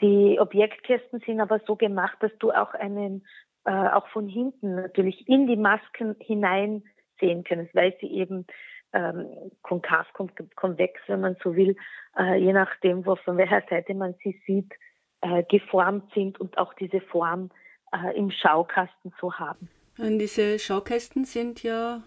Die 0.00 0.38
Objektkästen 0.38 1.20
sind 1.20 1.40
aber 1.40 1.60
so 1.66 1.76
gemacht, 1.76 2.16
dass 2.20 2.32
du 2.38 2.50
auch 2.52 2.74
einen, 2.74 3.26
äh, 3.64 3.70
auch 3.70 4.06
von 4.08 4.28
hinten 4.28 4.76
natürlich 4.76 5.26
in 5.28 5.46
die 5.46 5.56
Masken 5.56 6.16
hinein 6.20 6.84
sehen 7.18 7.44
kannst, 7.44 7.74
weil 7.74 7.96
sie 8.00 8.08
eben 8.08 8.46
ähm, 8.92 9.26
konkav, 9.62 10.06
konvex, 10.54 11.00
wenn 11.06 11.20
man 11.20 11.36
so 11.42 11.56
will, 11.56 11.76
äh, 12.18 12.36
je 12.38 12.52
nachdem, 12.52 13.06
wo, 13.06 13.16
von 13.16 13.36
welcher 13.36 13.62
Seite 13.68 13.94
man 13.94 14.14
sie 14.22 14.40
sieht, 14.46 14.72
äh, 15.22 15.42
geformt 15.44 16.12
sind 16.14 16.38
und 16.40 16.58
auch 16.58 16.74
diese 16.74 17.00
Form 17.00 17.50
äh, 17.92 18.16
im 18.16 18.30
Schaukasten 18.30 19.12
zu 19.18 19.38
haben. 19.38 19.68
Und 19.98 20.18
diese 20.18 20.58
Schaukästen 20.58 21.24
sind 21.24 21.62
ja 21.62 22.02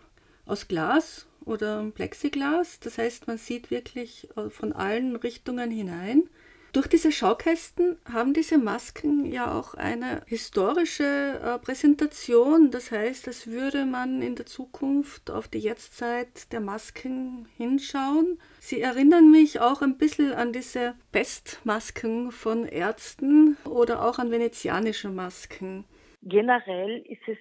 aus 0.46 0.67
Glas 0.67 1.27
oder 1.46 1.84
Plexiglas. 1.93 2.79
Das 2.79 2.98
heißt, 2.98 3.27
man 3.27 3.38
sieht 3.38 3.72
wirklich 3.72 4.29
äh, 4.38 4.50
von 4.50 4.74
allen 4.74 5.15
Richtungen 5.15 5.72
hinein. 5.72 6.29
Durch 6.71 6.88
diese 6.88 7.11
Schaukästen 7.11 7.97
haben 8.11 8.33
diese 8.33 8.59
Masken 8.59 9.25
ja 9.25 9.57
auch 9.57 9.73
eine 9.73 10.21
historische 10.27 11.03
äh, 11.03 11.57
Präsentation. 11.57 12.69
Das 12.69 12.91
heißt, 12.91 13.27
als 13.27 13.47
würde 13.47 13.85
man 13.85 14.21
in 14.21 14.35
der 14.35 14.45
Zukunft 14.45 15.31
auf 15.31 15.47
die 15.47 15.59
Jetztzeit 15.59 16.51
der 16.53 16.59
Masken 16.59 17.47
hinschauen. 17.57 18.39
Sie 18.59 18.81
erinnern 18.81 19.31
mich 19.31 19.59
auch 19.59 19.81
ein 19.81 19.97
bisschen 19.97 20.33
an 20.33 20.53
diese 20.53 20.93
Pestmasken 21.11 22.31
von 22.31 22.65
Ärzten 22.65 23.57
oder 23.65 24.05
auch 24.05 24.19
an 24.19 24.29
venezianische 24.29 25.09
Masken. 25.09 25.85
Generell 26.21 27.03
ist 27.07 27.27
es 27.27 27.38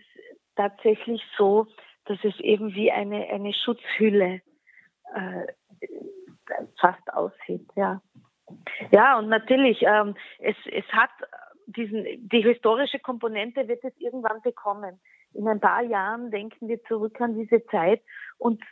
tatsächlich 0.57 1.23
so, 1.37 1.67
dass 2.07 2.19
es 2.23 2.39
eben 2.41 2.75
wie 2.75 2.91
eine, 2.91 3.29
eine 3.29 3.53
Schutzhülle 3.53 4.41
äh, 5.15 5.47
fast 6.81 7.13
aussieht, 7.13 7.69
ja. 7.77 8.01
Ja, 8.91 9.19
und 9.19 9.29
natürlich, 9.29 9.83
ähm, 9.83 10.15
es, 10.39 10.57
es 10.71 10.87
hat 10.93 11.11
diesen, 11.67 12.05
die 12.29 12.43
historische 12.43 12.99
Komponente 12.99 13.69
wird 13.69 13.85
es 13.85 13.97
irgendwann 13.99 14.41
bekommen. 14.43 15.01
In 15.35 15.47
ein 15.47 15.61
paar 15.61 15.83
Jahren 15.83 16.31
denken 16.31 16.69
wir 16.69 16.83
zurück 16.85 17.21
an 17.21 17.35
diese 17.35 17.65
Zeit 17.67 18.03
und 18.39 18.63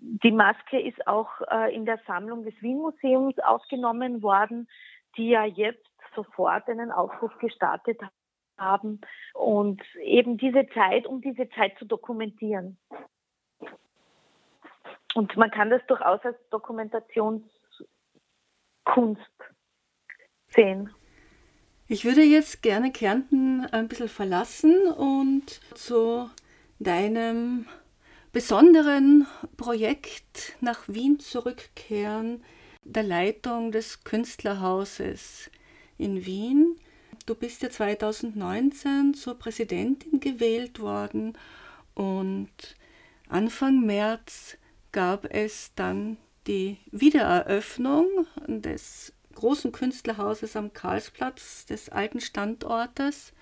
die 0.00 0.30
Maske 0.30 0.80
ist 0.80 1.06
auch 1.06 1.28
äh, 1.50 1.74
in 1.74 1.84
der 1.84 1.98
Sammlung 2.06 2.44
des 2.44 2.54
Wien 2.62 2.78
Museums 2.78 3.38
aufgenommen 3.40 4.22
worden, 4.22 4.68
die 5.16 5.30
ja 5.30 5.44
jetzt 5.44 5.84
sofort 6.14 6.68
einen 6.68 6.92
Aufruf 6.92 7.36
gestartet 7.38 8.00
haben 8.58 9.00
und 9.34 9.82
eben 10.00 10.38
diese 10.38 10.66
Zeit, 10.68 11.06
um 11.06 11.20
diese 11.20 11.48
Zeit 11.50 11.76
zu 11.78 11.84
dokumentieren. 11.84 12.78
Und 15.14 15.36
man 15.36 15.50
kann 15.50 15.70
das 15.70 15.84
durchaus 15.86 16.20
als 16.24 16.36
Dokumentationskunst 18.86 19.30
sehen. 20.48 20.90
Ich 21.88 22.04
würde 22.04 22.22
jetzt 22.22 22.62
gerne 22.62 22.90
Kärnten 22.90 23.64
ein 23.66 23.88
bisschen 23.88 24.08
verlassen 24.08 24.88
und 24.88 25.60
zu 25.74 26.28
deinem 26.78 27.66
besonderen 28.32 29.26
Projekt 29.56 30.56
nach 30.60 30.88
Wien 30.88 31.20
zurückkehren, 31.20 32.42
der 32.82 33.02
Leitung 33.02 33.72
des 33.72 34.04
Künstlerhauses 34.04 35.50
in 35.96 36.26
Wien. 36.26 36.76
Du 37.24 37.34
bist 37.34 37.62
ja 37.62 37.70
2019 37.70 39.14
zur 39.14 39.38
Präsidentin 39.38 40.20
gewählt 40.20 40.80
worden 40.80 41.36
und 41.94 42.76
Anfang 43.28 43.84
März 43.84 44.58
gab 44.92 45.24
es 45.32 45.72
dann 45.74 46.18
die 46.46 46.78
Wiedereröffnung 46.90 48.06
des 48.46 49.14
großen 49.34 49.72
Künstlerhauses 49.72 50.56
am 50.56 50.72
Karlsplatz, 50.72 51.66
des 51.66 51.88
alten 51.88 52.20
Standortes, 52.20 53.34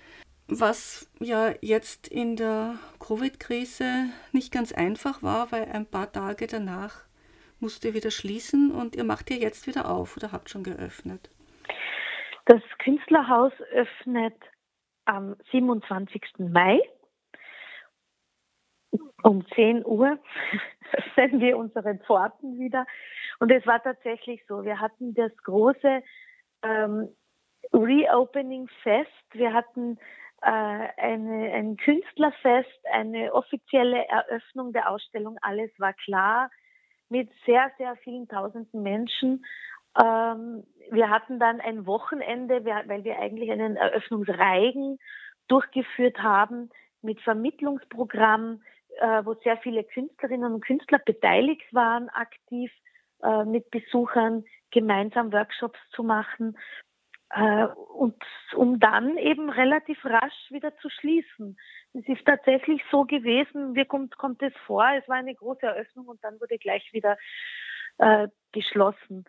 was 0.49 1.11
ja 1.21 1.55
jetzt 1.61 2.09
in 2.09 2.37
der 2.37 2.79
Covid-Krise 2.99 4.07
nicht 4.33 4.53
ganz 4.53 4.73
einfach 4.73 5.23
war, 5.23 5.53
weil 5.53 5.65
ein 5.65 5.87
paar 5.87 6.13
Tage 6.13 6.47
danach 6.47 7.05
musste 7.61 7.95
wieder 7.95 8.11
schließen 8.11 8.71
und 8.71 8.95
ihr 8.97 9.05
macht 9.05 9.31
ihr 9.31 9.39
jetzt 9.39 9.67
wieder 9.67 9.89
auf 9.89 10.17
oder 10.17 10.33
habt 10.33 10.51
schon 10.51 10.65
geöffnet. 10.65 11.31
Das 12.47 12.63
Künstlerhaus 12.79 13.53
öffnet 13.73 14.35
am 15.07 15.37
27. 15.51 16.21
Mai 16.39 16.79
um 19.23 19.47
10 19.55 19.85
Uhr 19.85 20.19
öffnen 20.93 21.41
wir 21.41 21.57
unsere 21.57 21.97
Pforten 21.97 22.59
wieder. 22.59 22.87
Und 23.41 23.51
es 23.51 23.67
war 23.67 23.83
tatsächlich 23.83 24.45
so. 24.47 24.65
Wir 24.65 24.81
hatten 24.81 25.15
das 25.15 25.37
große 25.45 26.03
ähm, 26.63 27.09
Reopening-Fest. 27.73 29.11
Wir 29.33 29.53
hatten 29.53 29.99
äh, 30.43 30.47
eine, 30.47 31.53
ein 31.53 31.77
Künstlerfest, 31.77 32.87
eine 32.93 33.33
offizielle 33.33 34.07
Eröffnung 34.09 34.73
der 34.73 34.91
Ausstellung. 34.91 35.39
Alles 35.41 35.71
war 35.79 35.95
klar 35.95 36.51
mit 37.09 37.31
sehr, 37.47 37.71
sehr 37.79 37.97
vielen 37.97 38.29
tausenden 38.29 38.83
Menschen. 38.83 39.45
Ähm, 40.03 40.65
wir 40.91 41.11
hatten 41.11 41.39
dann 41.39 41.61
ein 41.61 41.87
Wochenende, 41.87 42.65
weil 42.65 43.05
wir 43.05 43.19
eigentlich 43.19 43.51
einen 43.51 43.77
Eröffnungsreigen 43.77 44.99
durchgeführt 45.49 46.19
haben 46.19 46.71
mit 47.03 47.21
Vermittlungsprogramm, 47.21 48.63
äh, 49.01 49.25
wo 49.25 49.35
sehr 49.35 49.57
viele 49.59 49.85
Künstlerinnen 49.85 50.55
und 50.55 50.65
Künstler 50.65 50.99
beteiligt 50.99 51.73
waren, 51.73 52.09
aktiv 52.11 52.73
äh, 53.23 53.45
mit 53.45 53.71
Besuchern 53.71 54.45
gemeinsam 54.71 55.33
Workshops 55.33 55.79
zu 55.91 56.03
machen 56.03 56.57
äh, 57.31 57.67
und 57.67 58.23
um 58.55 58.79
dann 58.79 59.17
eben 59.17 59.51
relativ 59.51 60.05
rasch 60.05 60.51
wieder 60.51 60.77
zu 60.79 60.89
schließen. 60.91 61.57
Es 61.93 62.07
ist 62.07 62.25
tatsächlich 62.25 62.83
so 62.91 63.05
gewesen, 63.05 63.73
mir 63.73 63.87
kommt, 63.87 64.17
kommt 64.17 64.43
es 64.43 64.53
vor, 64.67 64.87
es 64.97 65.09
war 65.09 65.17
eine 65.17 65.35
große 65.35 65.67
Eröffnung 65.67 66.07
und 66.07 66.23
dann 66.23 66.41
wurde 66.41 66.59
gleich 66.59 66.93
wieder 66.93 67.17
äh, 67.99 68.29
geschlossen. 68.53 69.25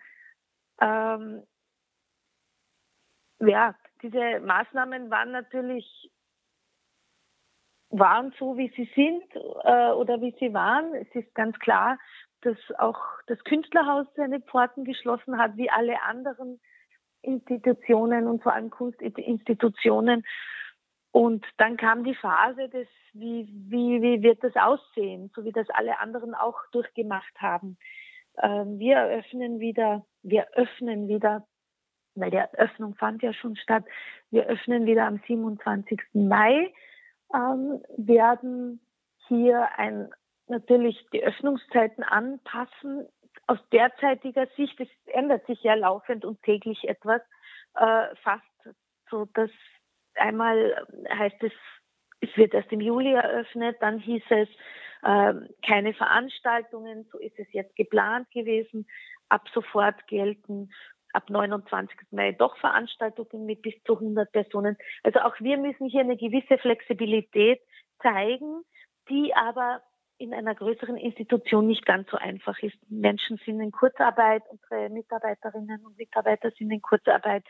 Ähm, 0.81 1.43
ja, 3.39 3.75
diese 4.01 4.39
Maßnahmen 4.39 5.09
waren 5.09 5.31
natürlich 5.31 6.11
waren 7.89 8.33
so, 8.39 8.57
wie 8.57 8.71
sie 8.75 8.89
sind 8.95 9.23
äh, 9.63 9.91
oder 9.91 10.21
wie 10.21 10.35
sie 10.39 10.53
waren. 10.53 10.93
Es 10.95 11.07
ist 11.13 11.33
ganz 11.35 11.57
klar, 11.59 11.97
dass 12.41 12.57
auch 12.77 12.99
das 13.27 13.43
Künstlerhaus 13.43 14.07
seine 14.15 14.39
Pforten 14.41 14.83
geschlossen 14.83 15.37
hat, 15.37 15.57
wie 15.57 15.69
alle 15.69 16.01
anderen 16.03 16.59
Institutionen 17.21 18.27
und 18.27 18.43
vor 18.43 18.53
allem 18.53 18.69
Kunstinstitutionen. 18.69 20.23
Und 21.11 21.45
dann 21.57 21.77
kam 21.77 22.03
die 22.03 22.15
Phase 22.15 22.69
des, 22.69 22.87
wie, 23.13 23.47
wie, 23.49 24.01
wie 24.01 24.21
wird 24.21 24.43
das 24.43 24.55
aussehen, 24.55 25.31
so 25.33 25.45
wie 25.45 25.53
das 25.53 25.69
alle 25.69 25.99
anderen 25.99 26.35
auch 26.35 26.59
durchgemacht 26.71 27.33
haben. 27.39 27.77
Ähm, 28.41 28.79
wir 28.79 28.97
eröffnen 28.97 29.59
wieder, 29.59 30.05
wir 30.23 30.47
öffnen 30.53 31.07
wieder, 31.07 31.47
weil 32.15 32.31
die 32.31 32.37
Eröffnung 32.37 32.95
fand 32.95 33.23
ja 33.23 33.33
schon 33.33 33.55
statt, 33.55 33.85
wir 34.29 34.45
öffnen 34.47 34.85
wieder 34.85 35.05
am 35.05 35.21
27. 35.25 36.01
Mai, 36.13 36.73
ähm, 37.35 37.83
werden 37.97 38.79
hier 39.27 39.67
ein, 39.77 40.09
natürlich 40.47 41.05
die 41.11 41.23
Öffnungszeiten 41.23 42.03
anpassen. 42.03 43.07
Aus 43.47 43.59
derzeitiger 43.71 44.47
Sicht, 44.55 44.79
es 44.79 44.87
ändert 45.07 45.45
sich 45.45 45.61
ja 45.63 45.75
laufend 45.75 46.25
und 46.25 46.41
täglich 46.43 46.87
etwas, 46.87 47.21
äh, 47.75 48.15
fast 48.23 48.43
so, 49.09 49.25
dass 49.33 49.51
einmal 50.15 50.87
heißt 51.09 51.43
es, 51.43 51.51
es 52.21 52.35
wird 52.37 52.53
erst 52.53 52.71
im 52.71 52.81
Juli 52.81 53.13
eröffnet, 53.13 53.77
dann 53.81 53.99
hieß 53.99 54.23
es, 54.29 54.49
ähm, 55.03 55.49
keine 55.65 55.93
Veranstaltungen, 55.93 57.07
so 57.11 57.19
ist 57.19 57.37
es 57.37 57.47
jetzt 57.51 57.75
geplant 57.75 58.29
gewesen. 58.31 58.87
Ab 59.29 59.47
sofort 59.53 60.07
gelten 60.07 60.71
ab 61.15 61.29
29. 61.29 61.97
Mai 62.11 62.31
doch 62.33 62.57
Veranstaltungen 62.57 63.45
mit 63.45 63.61
bis 63.61 63.73
zu 63.83 63.93
100 63.93 64.31
Personen. 64.31 64.77
Also 65.03 65.19
auch 65.19 65.35
wir 65.39 65.57
müssen 65.57 65.87
hier 65.87 66.01
eine 66.01 66.17
gewisse 66.17 66.57
Flexibilität 66.57 67.61
zeigen, 68.01 68.63
die 69.09 69.33
aber 69.33 69.81
in 70.17 70.33
einer 70.33 70.55
größeren 70.55 70.97
Institution 70.97 71.67
nicht 71.67 71.85
ganz 71.85 72.09
so 72.09 72.17
einfach 72.17 72.57
ist. 72.59 72.77
Menschen 72.89 73.37
sind 73.45 73.59
in 73.59 73.71
Kurzarbeit, 73.71 74.43
unsere 74.49 74.89
Mitarbeiterinnen 74.89 75.85
und 75.85 75.97
Mitarbeiter 75.97 76.51
sind 76.51 76.71
in 76.71 76.81
Kurzarbeit. 76.81 77.43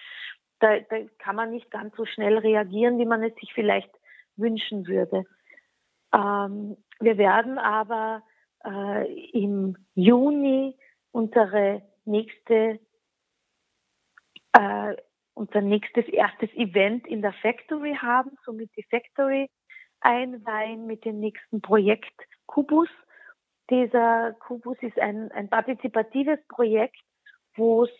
Da, 0.59 0.79
da 0.79 0.97
kann 1.19 1.35
man 1.35 1.51
nicht 1.51 1.69
ganz 1.69 1.95
so 1.95 2.05
schnell 2.05 2.37
reagieren, 2.37 2.97
wie 2.97 3.05
man 3.05 3.23
es 3.23 3.35
sich 3.35 3.53
vielleicht 3.53 3.91
wünschen 4.35 4.87
würde. 4.87 5.25
Ähm, 6.13 6.77
wir 6.99 7.17
werden 7.17 7.57
aber 7.57 8.23
äh, 8.65 9.29
im 9.31 9.77
Juni 9.93 10.77
unsere 11.11 11.81
nächste, 12.05 12.79
äh, 14.55 14.95
unser 15.33 15.61
nächstes 15.61 16.07
erstes 16.07 16.49
Event 16.53 17.05
in 17.07 17.21
der 17.21 17.33
Factory 17.33 17.95
haben, 17.95 18.31
somit 18.45 18.71
die 18.77 18.85
Factory 18.89 19.49
einweihen 19.99 20.85
mit 20.85 21.03
dem 21.05 21.19
nächsten 21.19 21.61
Projekt 21.61 22.13
Kubus. 22.45 22.89
Dieser 23.69 24.33
Kubus 24.39 24.77
ist 24.81 24.99
ein, 24.99 25.31
ein 25.31 25.49
partizipatives 25.49 26.39
Projekt, 26.47 26.99
wo 27.55 27.83
es 27.83 27.91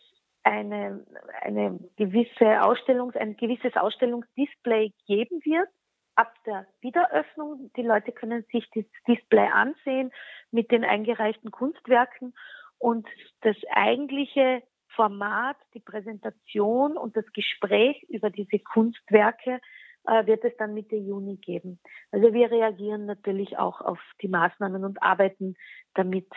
eine, 0.44 1.06
eine 1.42 1.80
gewisse 1.98 2.64
Ausstellungs, 2.64 3.16
ein 3.16 3.36
gewisses 3.36 3.76
Ausstellungsdisplay 3.76 4.94
geben 5.08 5.42
wird 5.44 5.68
ab 6.16 6.34
der 6.46 6.68
Wiederöffnung. 6.82 7.72
Die 7.76 7.82
Leute 7.82 8.12
können 8.12 8.46
sich 8.52 8.70
das 8.74 8.86
Display 9.08 9.50
ansehen 9.52 10.12
mit 10.52 10.72
den 10.72 10.86
eingereichten 10.86 11.52
Kunstwerken 11.52 12.34
und 12.78 13.08
das 13.42 13.58
eigentliche 13.72 14.62
Format, 14.96 15.58
die 15.74 15.80
Präsentation 15.80 16.98
und 16.98 17.16
das 17.16 17.26
Gespräch 17.34 18.04
über 18.10 18.30
diese 18.30 18.60
Kunstwerke 18.60 19.60
äh, 20.06 20.26
wird 20.26 20.44
es 20.44 20.56
dann 20.58 20.74
Mitte 20.74 20.96
Juni 20.96 21.38
geben. 21.38 21.80
Also 22.12 22.34
wir 22.34 22.52
reagieren 22.52 23.06
natürlich 23.06 23.58
auch 23.58 23.82
auf 23.82 24.00
die 24.22 24.28
Maßnahmen 24.28 24.84
und 24.84 25.02
arbeiten 25.02 25.56
damit 25.94 26.28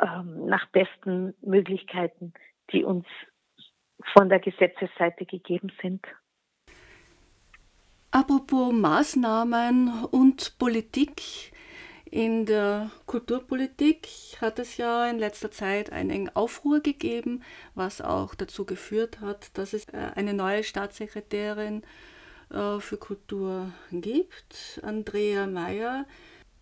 ähm, 0.00 0.46
nach 0.46 0.66
besten 0.70 1.34
Möglichkeiten, 1.40 2.32
die 2.72 2.84
uns 2.84 3.06
von 4.12 4.28
der 4.28 4.40
Gesetzesseite 4.40 5.26
gegeben 5.26 5.70
sind. 5.80 6.04
Apropos 8.10 8.72
Maßnahmen 8.72 10.04
und 10.10 10.56
Politik. 10.58 11.52
In 12.14 12.46
der 12.46 12.92
Kulturpolitik 13.06 14.06
hat 14.40 14.60
es 14.60 14.76
ja 14.76 15.10
in 15.10 15.18
letzter 15.18 15.50
Zeit 15.50 15.90
einen 15.90 16.28
Aufruhr 16.28 16.78
gegeben, 16.78 17.42
was 17.74 18.00
auch 18.00 18.36
dazu 18.36 18.64
geführt 18.64 19.20
hat, 19.20 19.50
dass 19.54 19.72
es 19.72 19.86
äh, 19.86 20.12
eine 20.14 20.32
neue 20.32 20.62
Staatssekretärin 20.62 21.82
äh, 22.50 22.78
für 22.78 22.98
Kultur 22.98 23.72
gibt, 23.90 24.80
Andrea 24.84 25.48
Meyer. 25.48 26.06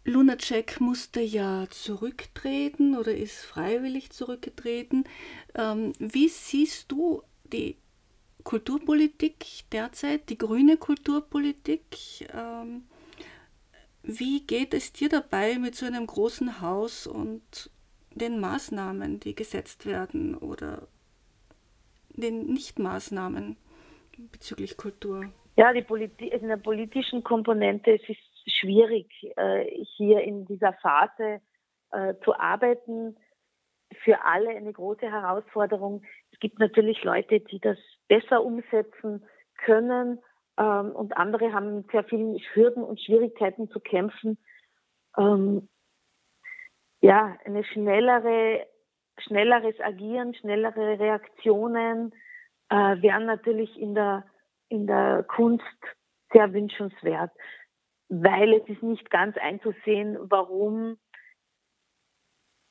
Lunacek 0.06 0.80
musste 0.80 1.20
ja 1.20 1.66
zurücktreten 1.68 2.96
oder 2.96 3.14
ist 3.14 3.44
freiwillig 3.44 4.08
zurückgetreten. 4.08 5.04
Ähm, 5.54 5.92
wie 5.98 6.28
siehst 6.28 6.90
du 6.90 7.24
die 7.44 7.76
Kulturpolitik 8.42 9.44
derzeit, 9.70 10.30
die 10.30 10.38
grüne 10.38 10.78
Kulturpolitik? 10.78 11.84
Ähm, 12.34 12.84
wie 14.02 14.46
geht 14.46 14.74
es 14.74 14.92
dir 14.92 15.08
dabei 15.08 15.58
mit 15.58 15.74
so 15.74 15.86
einem 15.86 16.06
großen 16.06 16.60
Haus 16.60 17.06
und 17.06 17.70
den 18.10 18.40
Maßnahmen, 18.40 19.20
die 19.20 19.34
gesetzt 19.34 19.86
werden 19.86 20.36
oder 20.36 20.88
den 22.08 22.52
Nichtmaßnahmen 22.52 23.56
bezüglich 24.32 24.76
Kultur? 24.76 25.24
Ja, 25.56 25.72
die 25.72 25.82
Politi 25.82 26.30
also 26.32 26.42
in 26.42 26.48
der 26.48 26.56
politischen 26.56 27.22
Komponente 27.22 27.92
es 27.92 28.08
ist 28.08 28.60
schwierig, 28.60 29.08
äh, 29.36 29.84
hier 29.96 30.22
in 30.22 30.46
dieser 30.46 30.72
Phase 30.74 31.40
äh, 31.92 32.14
zu 32.24 32.34
arbeiten. 32.34 33.16
Für 34.04 34.24
alle 34.24 34.48
eine 34.48 34.72
große 34.72 35.10
Herausforderung. 35.10 36.02
Es 36.32 36.40
gibt 36.40 36.58
natürlich 36.58 37.04
Leute, 37.04 37.40
die 37.40 37.60
das 37.60 37.76
besser 38.08 38.42
umsetzen 38.42 39.22
können 39.58 40.18
ähm, 40.58 40.92
und 40.92 41.16
andere 41.16 41.52
haben 41.52 41.76
mit 41.76 41.90
sehr 41.90 42.04
vielen 42.04 42.38
Hürden 42.52 42.82
und 42.82 43.00
Schwierigkeiten 43.00 43.70
zu 43.70 43.80
kämpfen. 43.80 44.38
Ähm, 45.16 45.68
ja, 47.00 47.36
eine 47.44 47.64
schnellere, 47.64 48.66
schnelleres 49.18 49.78
Agieren, 49.80 50.34
schnellere 50.34 50.98
Reaktionen 50.98 52.14
äh, 52.68 53.02
wären 53.02 53.26
natürlich 53.26 53.78
in 53.78 53.94
der, 53.94 54.24
in 54.68 54.86
der 54.86 55.24
Kunst 55.24 55.64
sehr 56.32 56.52
wünschenswert, 56.52 57.30
weil 58.08 58.54
es 58.54 58.68
ist 58.68 58.82
nicht 58.82 59.10
ganz 59.10 59.36
einzusehen, 59.36 60.16
warum 60.30 60.98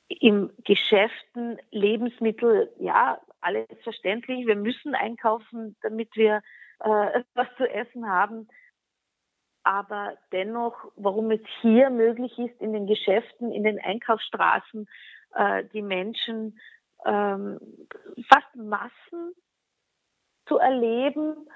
im 0.08 0.50
Geschäften 0.64 1.58
Lebensmittel, 1.70 2.72
ja, 2.78 3.20
alles 3.40 3.66
verständlich, 3.82 4.46
wir 4.46 4.56
müssen 4.56 4.94
einkaufen, 4.94 5.76
damit 5.82 6.14
wir 6.14 6.42
äh, 6.82 7.22
was 7.34 7.48
zu 7.56 7.68
essen 7.68 8.08
haben. 8.08 8.48
Aber 9.64 10.16
dennoch, 10.32 10.90
warum 10.96 11.30
es 11.30 11.40
hier 11.60 11.90
möglich 11.90 12.36
ist, 12.38 12.60
in 12.60 12.72
den 12.72 12.86
Geschäften, 12.86 13.52
in 13.52 13.62
den 13.62 13.78
Einkaufsstraßen, 13.78 14.88
äh, 15.34 15.64
die 15.72 15.82
Menschen 15.82 16.58
ähm, 17.04 17.60
fast 18.28 18.56
Massen 18.56 19.34
zu 20.46 20.58
erleben, 20.58 21.48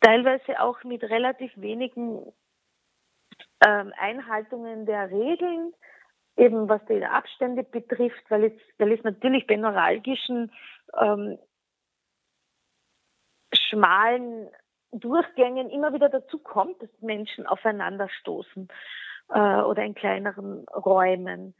teilweise 0.00 0.60
auch 0.60 0.82
mit 0.84 1.02
relativ 1.02 1.50
wenigen 1.56 2.32
ähm, 3.66 3.92
Einhaltungen 3.96 4.86
der 4.86 5.10
Regeln, 5.10 5.72
eben 6.36 6.68
was 6.68 6.84
die 6.86 7.04
Abstände 7.04 7.62
betrifft, 7.62 8.22
weil 8.28 8.44
es, 8.44 8.52
weil 8.78 8.92
es 8.92 9.02
natürlich 9.02 9.46
bei 9.46 9.56
neuralgischen 9.56 10.52
ähm, 11.00 11.38
schmalen 13.74 14.48
Durchgängen 14.92 15.70
immer 15.70 15.92
wieder 15.92 16.08
dazu 16.08 16.38
kommt, 16.38 16.80
dass 16.80 16.90
Menschen 17.00 17.46
aufeinanderstoßen 17.46 18.68
äh, 19.30 19.60
oder 19.60 19.82
in 19.82 19.94
kleineren 19.94 20.64
Räumen, 20.68 21.54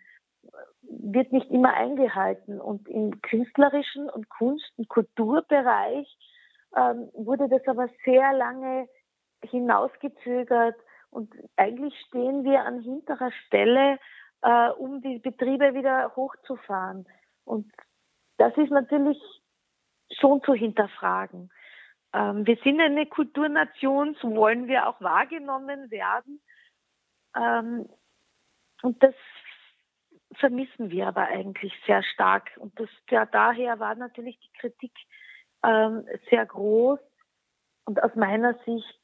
wird 0.83 1.33
nicht 1.33 1.51
immer 1.51 1.75
eingehalten. 1.75 2.61
Und 2.61 2.89
im 2.89 3.21
künstlerischen 3.23 4.09
und 4.11 4.29
Kunst- 4.29 4.73
und 4.77 4.89
Kulturbereich 4.89 6.07
ähm, 6.77 7.09
wurde 7.15 7.49
das 7.49 7.67
aber 7.67 7.89
sehr 8.05 8.33
lange 8.35 8.89
hinausgezögert 9.43 10.77
und 11.11 11.33
eigentlich 11.57 11.95
stehen 12.09 12.45
wir 12.45 12.65
an 12.65 12.81
hinterer 12.81 13.31
Stelle, 13.47 13.99
äh, 14.43 14.71
um 14.71 15.01
die 15.01 15.21
Betriebe 15.21 15.75
wieder 15.75 16.13
hochzufahren. 16.17 17.07
Und 17.45 17.71
das 18.39 18.57
ist 18.57 18.71
natürlich 18.71 19.19
schon 20.19 20.43
zu 20.43 20.55
hinterfragen. 20.55 21.51
Ähm, 22.15 22.47
wir 22.47 22.57
sind 22.63 22.81
eine 22.81 23.07
Kulturnation, 23.07 24.17
so 24.23 24.35
wollen 24.35 24.69
wir 24.69 24.89
auch 24.89 25.01
wahrgenommen 25.01 25.91
werden. 25.91 26.41
Ähm, 27.37 27.89
und 28.83 29.03
das 29.03 29.15
vermissen 30.37 30.91
wir 30.91 31.09
aber 31.09 31.27
eigentlich 31.27 31.73
sehr 31.87 32.05
stark. 32.05 32.51
Und 32.59 32.79
das, 32.79 32.89
ja, 33.11 33.27
daher 33.27 33.81
war 33.81 33.97
natürlich 33.97 34.39
die 34.39 34.59
Kritik 34.61 34.93
ähm, 35.65 36.07
sehr 36.31 36.47
groß. 36.47 37.01
Und 37.85 38.03
aus 38.03 38.15
meiner 38.15 38.55
Sicht 38.65 39.01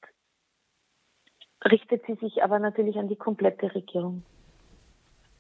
richtet 1.64 2.07
sie 2.07 2.14
sich 2.14 2.42
aber 2.44 2.61
natürlich 2.61 2.96
an 2.96 3.09
die 3.09 3.16
komplette 3.16 3.75
Regierung. 3.75 4.23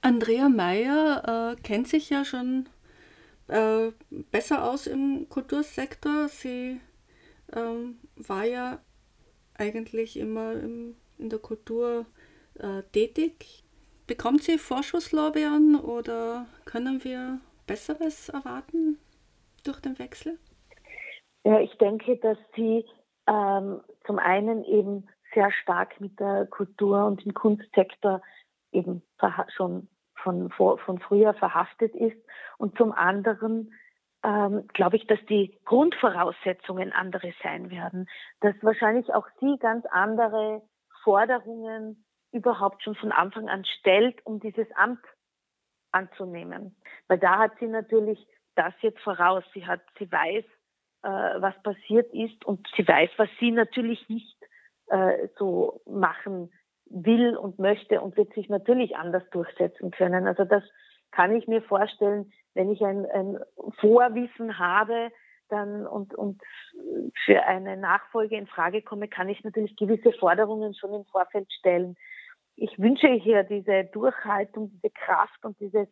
Andrea 0.02 0.48
Mayer 0.48 1.54
äh, 1.54 1.62
kennt 1.62 1.86
sich 1.86 2.10
ja 2.10 2.24
schon 2.24 2.68
äh, 3.48 3.92
besser 4.30 4.64
aus 4.64 4.86
im 4.86 5.28
Kultursektor. 5.28 6.28
Sie 6.28 6.80
ähm, 7.54 7.98
war 8.16 8.44
ja 8.44 8.78
eigentlich 9.56 10.18
immer 10.18 10.52
im, 10.52 10.96
in 11.18 11.30
der 11.30 11.38
Kultur 11.38 12.06
äh, 12.58 12.82
tätig. 12.92 13.64
Bekommt 14.06 14.42
sie 14.42 14.58
Vorschusslorbeeren 14.58 15.76
oder 15.76 16.46
können 16.64 17.04
wir 17.04 17.40
Besseres 17.66 18.28
erwarten 18.28 18.98
durch 19.64 19.80
den 19.80 19.98
Wechsel? 19.98 20.38
Ja, 21.44 21.60
ich 21.60 21.76
denke, 21.78 22.16
dass 22.16 22.38
sie 22.56 22.84
ähm, 23.26 23.80
zum 24.06 24.18
einen 24.18 24.64
eben 24.64 25.08
sehr 25.32 25.52
stark 25.52 26.00
mit 26.00 26.18
der 26.18 26.46
Kultur 26.46 27.06
und 27.06 27.24
dem 27.24 27.34
Kunstsektor 27.34 28.20
eben 28.72 29.02
schon 29.56 29.88
von, 30.22 30.50
von 30.50 30.98
früher 30.98 31.34
verhaftet 31.34 31.94
ist 31.94 32.16
und 32.58 32.76
zum 32.76 32.92
anderen 32.92 33.72
ähm, 34.22 34.66
glaube 34.74 34.96
ich, 34.96 35.06
dass 35.06 35.18
die 35.28 35.58
Grundvoraussetzungen 35.64 36.92
andere 36.92 37.32
sein 37.42 37.70
werden, 37.70 38.08
dass 38.40 38.54
wahrscheinlich 38.62 39.12
auch 39.14 39.26
sie 39.40 39.56
ganz 39.58 39.84
andere 39.86 40.62
Forderungen 41.02 42.04
überhaupt 42.32 42.82
schon 42.82 42.94
von 42.94 43.12
Anfang 43.12 43.48
an 43.48 43.64
stellt, 43.64 44.24
um 44.24 44.40
dieses 44.40 44.70
Amt 44.76 45.04
anzunehmen. 45.92 46.76
Weil 47.08 47.18
da 47.18 47.38
hat 47.38 47.52
sie 47.58 47.66
natürlich 47.66 48.24
das 48.54 48.74
jetzt 48.80 49.00
voraus. 49.00 49.42
Sie 49.54 49.66
hat, 49.66 49.80
sie 49.98 50.10
weiß, 50.10 50.44
äh, 51.02 51.08
was 51.08 51.60
passiert 51.62 52.12
ist 52.12 52.44
und 52.44 52.68
sie 52.76 52.86
weiß, 52.86 53.10
was 53.16 53.28
sie 53.38 53.50
natürlich 53.50 54.08
nicht 54.08 54.36
äh, 54.88 55.28
so 55.38 55.80
machen 55.86 56.52
will 56.86 57.36
und 57.36 57.58
möchte 57.58 58.00
und 58.00 58.16
wird 58.16 58.34
sich 58.34 58.48
natürlich 58.48 58.96
anders 58.96 59.22
durchsetzen 59.30 59.90
können. 59.92 60.26
Also 60.26 60.44
das 60.44 60.62
kann 61.10 61.34
ich 61.34 61.46
mir 61.46 61.62
vorstellen, 61.62 62.32
wenn 62.54 62.70
ich 62.70 62.82
ein, 62.82 63.06
ein 63.06 63.38
Vorwissen 63.80 64.58
habe 64.58 65.10
dann 65.50 65.86
und, 65.86 66.14
und 66.14 66.40
für 67.24 67.42
eine 67.44 67.76
Nachfolge 67.76 68.36
in 68.36 68.46
Frage 68.46 68.82
komme, 68.82 69.08
kann 69.08 69.28
ich 69.28 69.42
natürlich 69.44 69.76
gewisse 69.76 70.12
Forderungen 70.12 70.74
schon 70.74 70.94
im 70.94 71.04
Vorfeld 71.06 71.52
stellen. 71.52 71.96
Ich 72.56 72.78
wünsche 72.78 73.08
hier 73.08 73.42
diese 73.42 73.84
Durchhaltung, 73.92 74.70
diese 74.70 74.90
Kraft 74.90 75.44
und 75.44 75.58
dieses, 75.60 75.88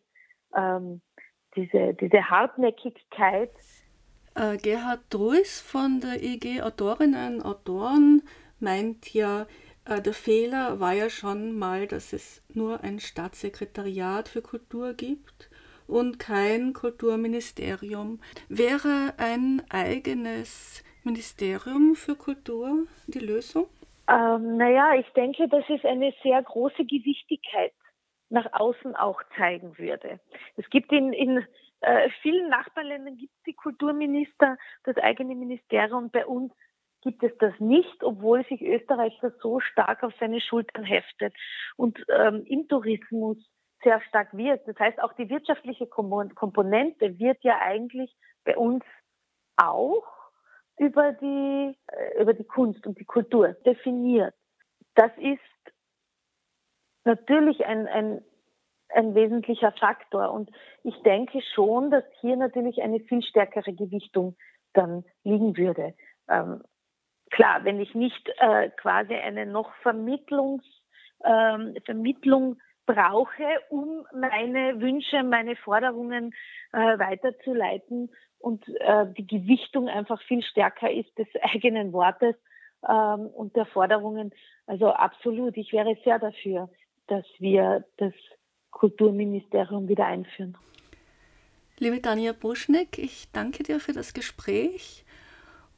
ähm, 0.55 1.01
diese, 1.55 1.93
diese 1.95 2.29
Hartnäckigkeit. 2.29 3.51
Äh, 4.35 4.57
Gerhard 4.57 5.01
Druis 5.09 5.59
von 5.61 5.99
der 5.99 6.21
EG 6.23 6.61
Autorinnen 6.61 7.37
und 7.37 7.45
Autoren 7.45 8.21
meint 8.59 9.13
ja, 9.13 9.47
äh, 9.85 10.01
der 10.01 10.13
Fehler 10.13 10.79
war 10.79 10.93
ja 10.93 11.09
schon 11.09 11.57
mal, 11.57 11.87
dass 11.87 12.13
es 12.13 12.43
nur 12.53 12.83
ein 12.83 12.99
Staatssekretariat 12.99 14.29
für 14.29 14.41
Kultur 14.41 14.93
gibt 14.93 15.48
und 15.89 16.19
kein 16.19 16.73
Kulturministerium. 16.73 18.19
Wäre 18.47 19.13
ein 19.17 19.61
eigenes 19.69 20.83
Ministerium 21.03 21.95
für 21.95 22.15
Kultur 22.15 22.85
die 23.07 23.19
Lösung? 23.19 23.67
Ähm, 24.09 24.57
naja, 24.57 24.93
ich 24.95 25.07
denke, 25.13 25.47
dass 25.47 25.63
es 25.69 25.83
eine 25.85 26.13
sehr 26.23 26.41
große 26.41 26.85
Gewichtigkeit 26.85 27.73
nach 28.29 28.47
außen 28.53 28.95
auch 28.95 29.21
zeigen 29.37 29.77
würde. 29.77 30.19
Es 30.55 30.69
gibt 30.69 30.91
in, 30.91 31.13
in 31.13 31.45
äh, 31.81 32.09
vielen 32.21 32.49
Nachbarländern 32.49 33.17
gibt 33.17 33.33
die 33.47 33.53
Kulturminister, 33.53 34.57
das 34.83 34.97
eigene 34.97 35.35
Ministerium. 35.35 36.09
Bei 36.11 36.25
uns 36.25 36.51
gibt 37.01 37.23
es 37.23 37.31
das 37.39 37.53
nicht, 37.59 38.03
obwohl 38.03 38.45
sich 38.45 38.61
Österreich 38.61 39.17
da 39.21 39.31
so 39.41 39.59
stark 39.59 40.03
auf 40.03 40.13
seine 40.19 40.41
Schultern 40.41 40.83
heftet 40.83 41.33
und 41.77 41.97
ähm, 42.09 42.43
im 42.45 42.67
Tourismus 42.67 43.37
sehr 43.83 44.01
stark 44.01 44.35
wird. 44.35 44.67
Das 44.67 44.77
heißt, 44.77 45.01
auch 45.01 45.13
die 45.13 45.29
wirtschaftliche 45.29 45.87
Komponente 45.87 47.17
wird 47.19 47.43
ja 47.43 47.59
eigentlich 47.59 48.15
bei 48.43 48.57
uns 48.57 48.83
auch 49.57 50.03
über 50.77 51.11
die, 51.11 51.77
äh, 51.87 52.21
über 52.21 52.33
die 52.33 52.45
Kunst 52.45 52.85
und 52.87 52.97
die 52.99 53.05
Kultur 53.05 53.53
definiert. 53.65 54.33
Das 54.95 55.11
ist 55.17 55.39
natürlich 57.03 57.65
ein, 57.65 57.87
ein, 57.87 58.23
ein 58.89 59.13
wesentlicher 59.15 59.71
Faktor. 59.73 60.31
Und 60.31 60.49
ich 60.83 60.95
denke 61.03 61.41
schon, 61.53 61.91
dass 61.91 62.03
hier 62.21 62.37
natürlich 62.37 62.81
eine 62.81 62.99
viel 63.01 63.21
stärkere 63.21 63.73
Gewichtung 63.73 64.35
dann 64.73 65.03
liegen 65.23 65.57
würde. 65.57 65.93
Ähm, 66.29 66.63
klar, 67.31 67.63
wenn 67.65 67.79
ich 67.79 67.93
nicht 67.93 68.29
äh, 68.37 68.69
quasi 68.69 69.15
eine 69.15 69.45
noch 69.45 69.73
Vermittlungs, 69.81 70.63
ähm, 71.25 71.75
Vermittlung 71.85 72.57
brauche, 72.89 73.45
um 73.69 74.05
meine 74.13 74.81
Wünsche, 74.81 75.21
meine 75.23 75.55
Forderungen 75.55 76.33
äh, 76.71 76.77
weiterzuleiten 76.77 78.09
und 78.39 78.67
äh, 78.79 79.05
die 79.15 79.27
Gewichtung 79.27 79.87
einfach 79.87 80.19
viel 80.23 80.41
stärker 80.41 80.91
ist 80.91 81.15
des 81.17 81.27
eigenen 81.41 81.93
Wortes 81.93 82.35
ähm, 82.87 83.27
und 83.27 83.55
der 83.55 83.67
Forderungen. 83.67 84.31
Also 84.65 84.87
absolut, 84.87 85.55
ich 85.55 85.71
wäre 85.71 85.95
sehr 86.03 86.17
dafür, 86.17 86.69
dass 87.07 87.25
wir 87.37 87.85
das 87.97 88.13
Kulturministerium 88.71 89.87
wieder 89.87 90.05
einführen. 90.05 90.57
Liebe 91.77 91.99
Dania 91.99 92.33
Buschneck, 92.33 92.97
ich 92.97 93.31
danke 93.31 93.63
dir 93.63 93.79
für 93.79 93.93
das 93.93 94.13
Gespräch 94.13 95.05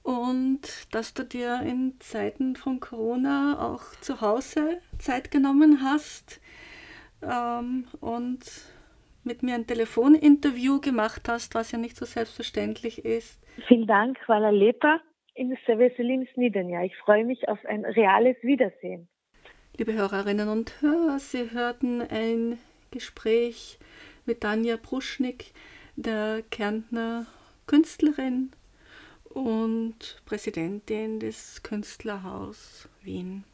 und 0.02 0.62
dass 0.92 1.14
du 1.14 1.24
dir 1.24 1.62
in 1.62 2.00
Zeiten 2.00 2.56
von 2.56 2.80
Corona 2.80 3.74
auch 3.74 3.84
zu 4.00 4.22
Hause 4.22 4.82
Zeit 4.98 5.30
genommen 5.30 5.82
hast 5.84 6.40
ähm, 7.24 7.86
und 8.00 8.40
mit 9.24 9.44
mir 9.44 9.56
ein 9.56 9.68
Telefoninterview 9.68 10.80
gemacht 10.80 11.28
hast, 11.28 11.54
was 11.56 11.72
ja 11.72 11.78
nicht 11.78 11.96
so 11.96 12.06
selbstverständlich 12.06 13.06
ist. 13.06 13.40
Vielen 13.68 13.88
Dank, 13.88 14.18
Hvala 14.26 14.50
Lepa. 14.50 15.00
In 15.34 15.52
Veselim 15.52 16.28
Snidanja. 16.34 16.84
Ich 16.84 16.96
freue 16.98 17.24
mich 17.24 17.48
auf 17.48 17.64
ein 17.66 17.86
reales 17.86 18.36
Wiedersehen. 18.42 19.08
Liebe 19.78 19.94
Hörerinnen 19.94 20.50
und 20.50 20.82
Hörer, 20.82 21.20
Sie 21.20 21.52
hörten 21.52 22.02
ein 22.02 22.60
Gespräch 22.92 23.80
mit 24.26 24.44
Danja 24.44 24.76
Bruschnik, 24.76 25.54
der 25.96 26.44
Kärntner 26.52 27.26
Künstlerin 27.68 28.52
und 29.30 30.22
Präsidentin 30.26 31.22
des 31.22 31.64
Künstlerhaus 31.64 32.90
Wien. 33.02 33.46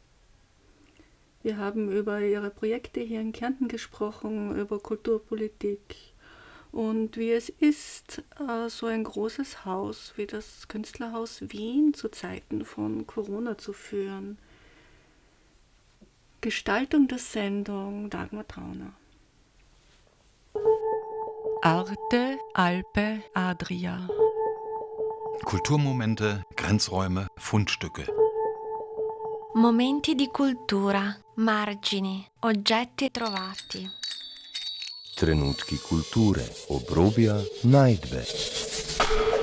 Wir 1.47 1.55
haben 1.55 1.89
über 1.89 2.19
ihre 2.19 2.49
Projekte 2.49 2.99
hier 2.99 3.21
in 3.21 3.31
Kärnten 3.31 3.69
gesprochen, 3.69 4.53
über 4.57 4.79
Kulturpolitik 4.79 5.95
und 6.73 7.15
wie 7.15 7.31
es 7.31 7.47
ist, 7.47 8.21
äh, 8.37 8.67
so 8.67 8.87
ein 8.87 9.05
großes 9.05 9.63
Haus 9.63 10.11
wie 10.17 10.27
das 10.27 10.67
Künstlerhaus 10.67 11.39
Wien 11.47 11.93
zu 11.93 12.09
Zeiten 12.09 12.65
von 12.65 13.07
Corona 13.07 13.57
zu 13.57 13.71
führen. 13.71 14.37
Gestaltung 16.41 17.07
der 17.07 17.19
Sendung 17.19 18.09
Dagmar 18.09 18.45
Trauner. 18.45 18.91
Arte, 21.61 22.39
Alpe, 22.55 23.23
Adria. 23.33 24.09
Kulturmomente, 25.45 26.43
Grenzräume, 26.57 27.27
Fundstücke. 27.37 28.05
Momenti 29.57 30.13
di 30.13 30.27
cultura, 30.27 31.17
margini, 31.37 32.23
oggetti 32.41 33.09
trovati. 33.09 33.89
Trenutki 35.15 35.79
kulture, 35.79 36.47
obrobja, 36.67 37.41
najdbe. 37.63 39.36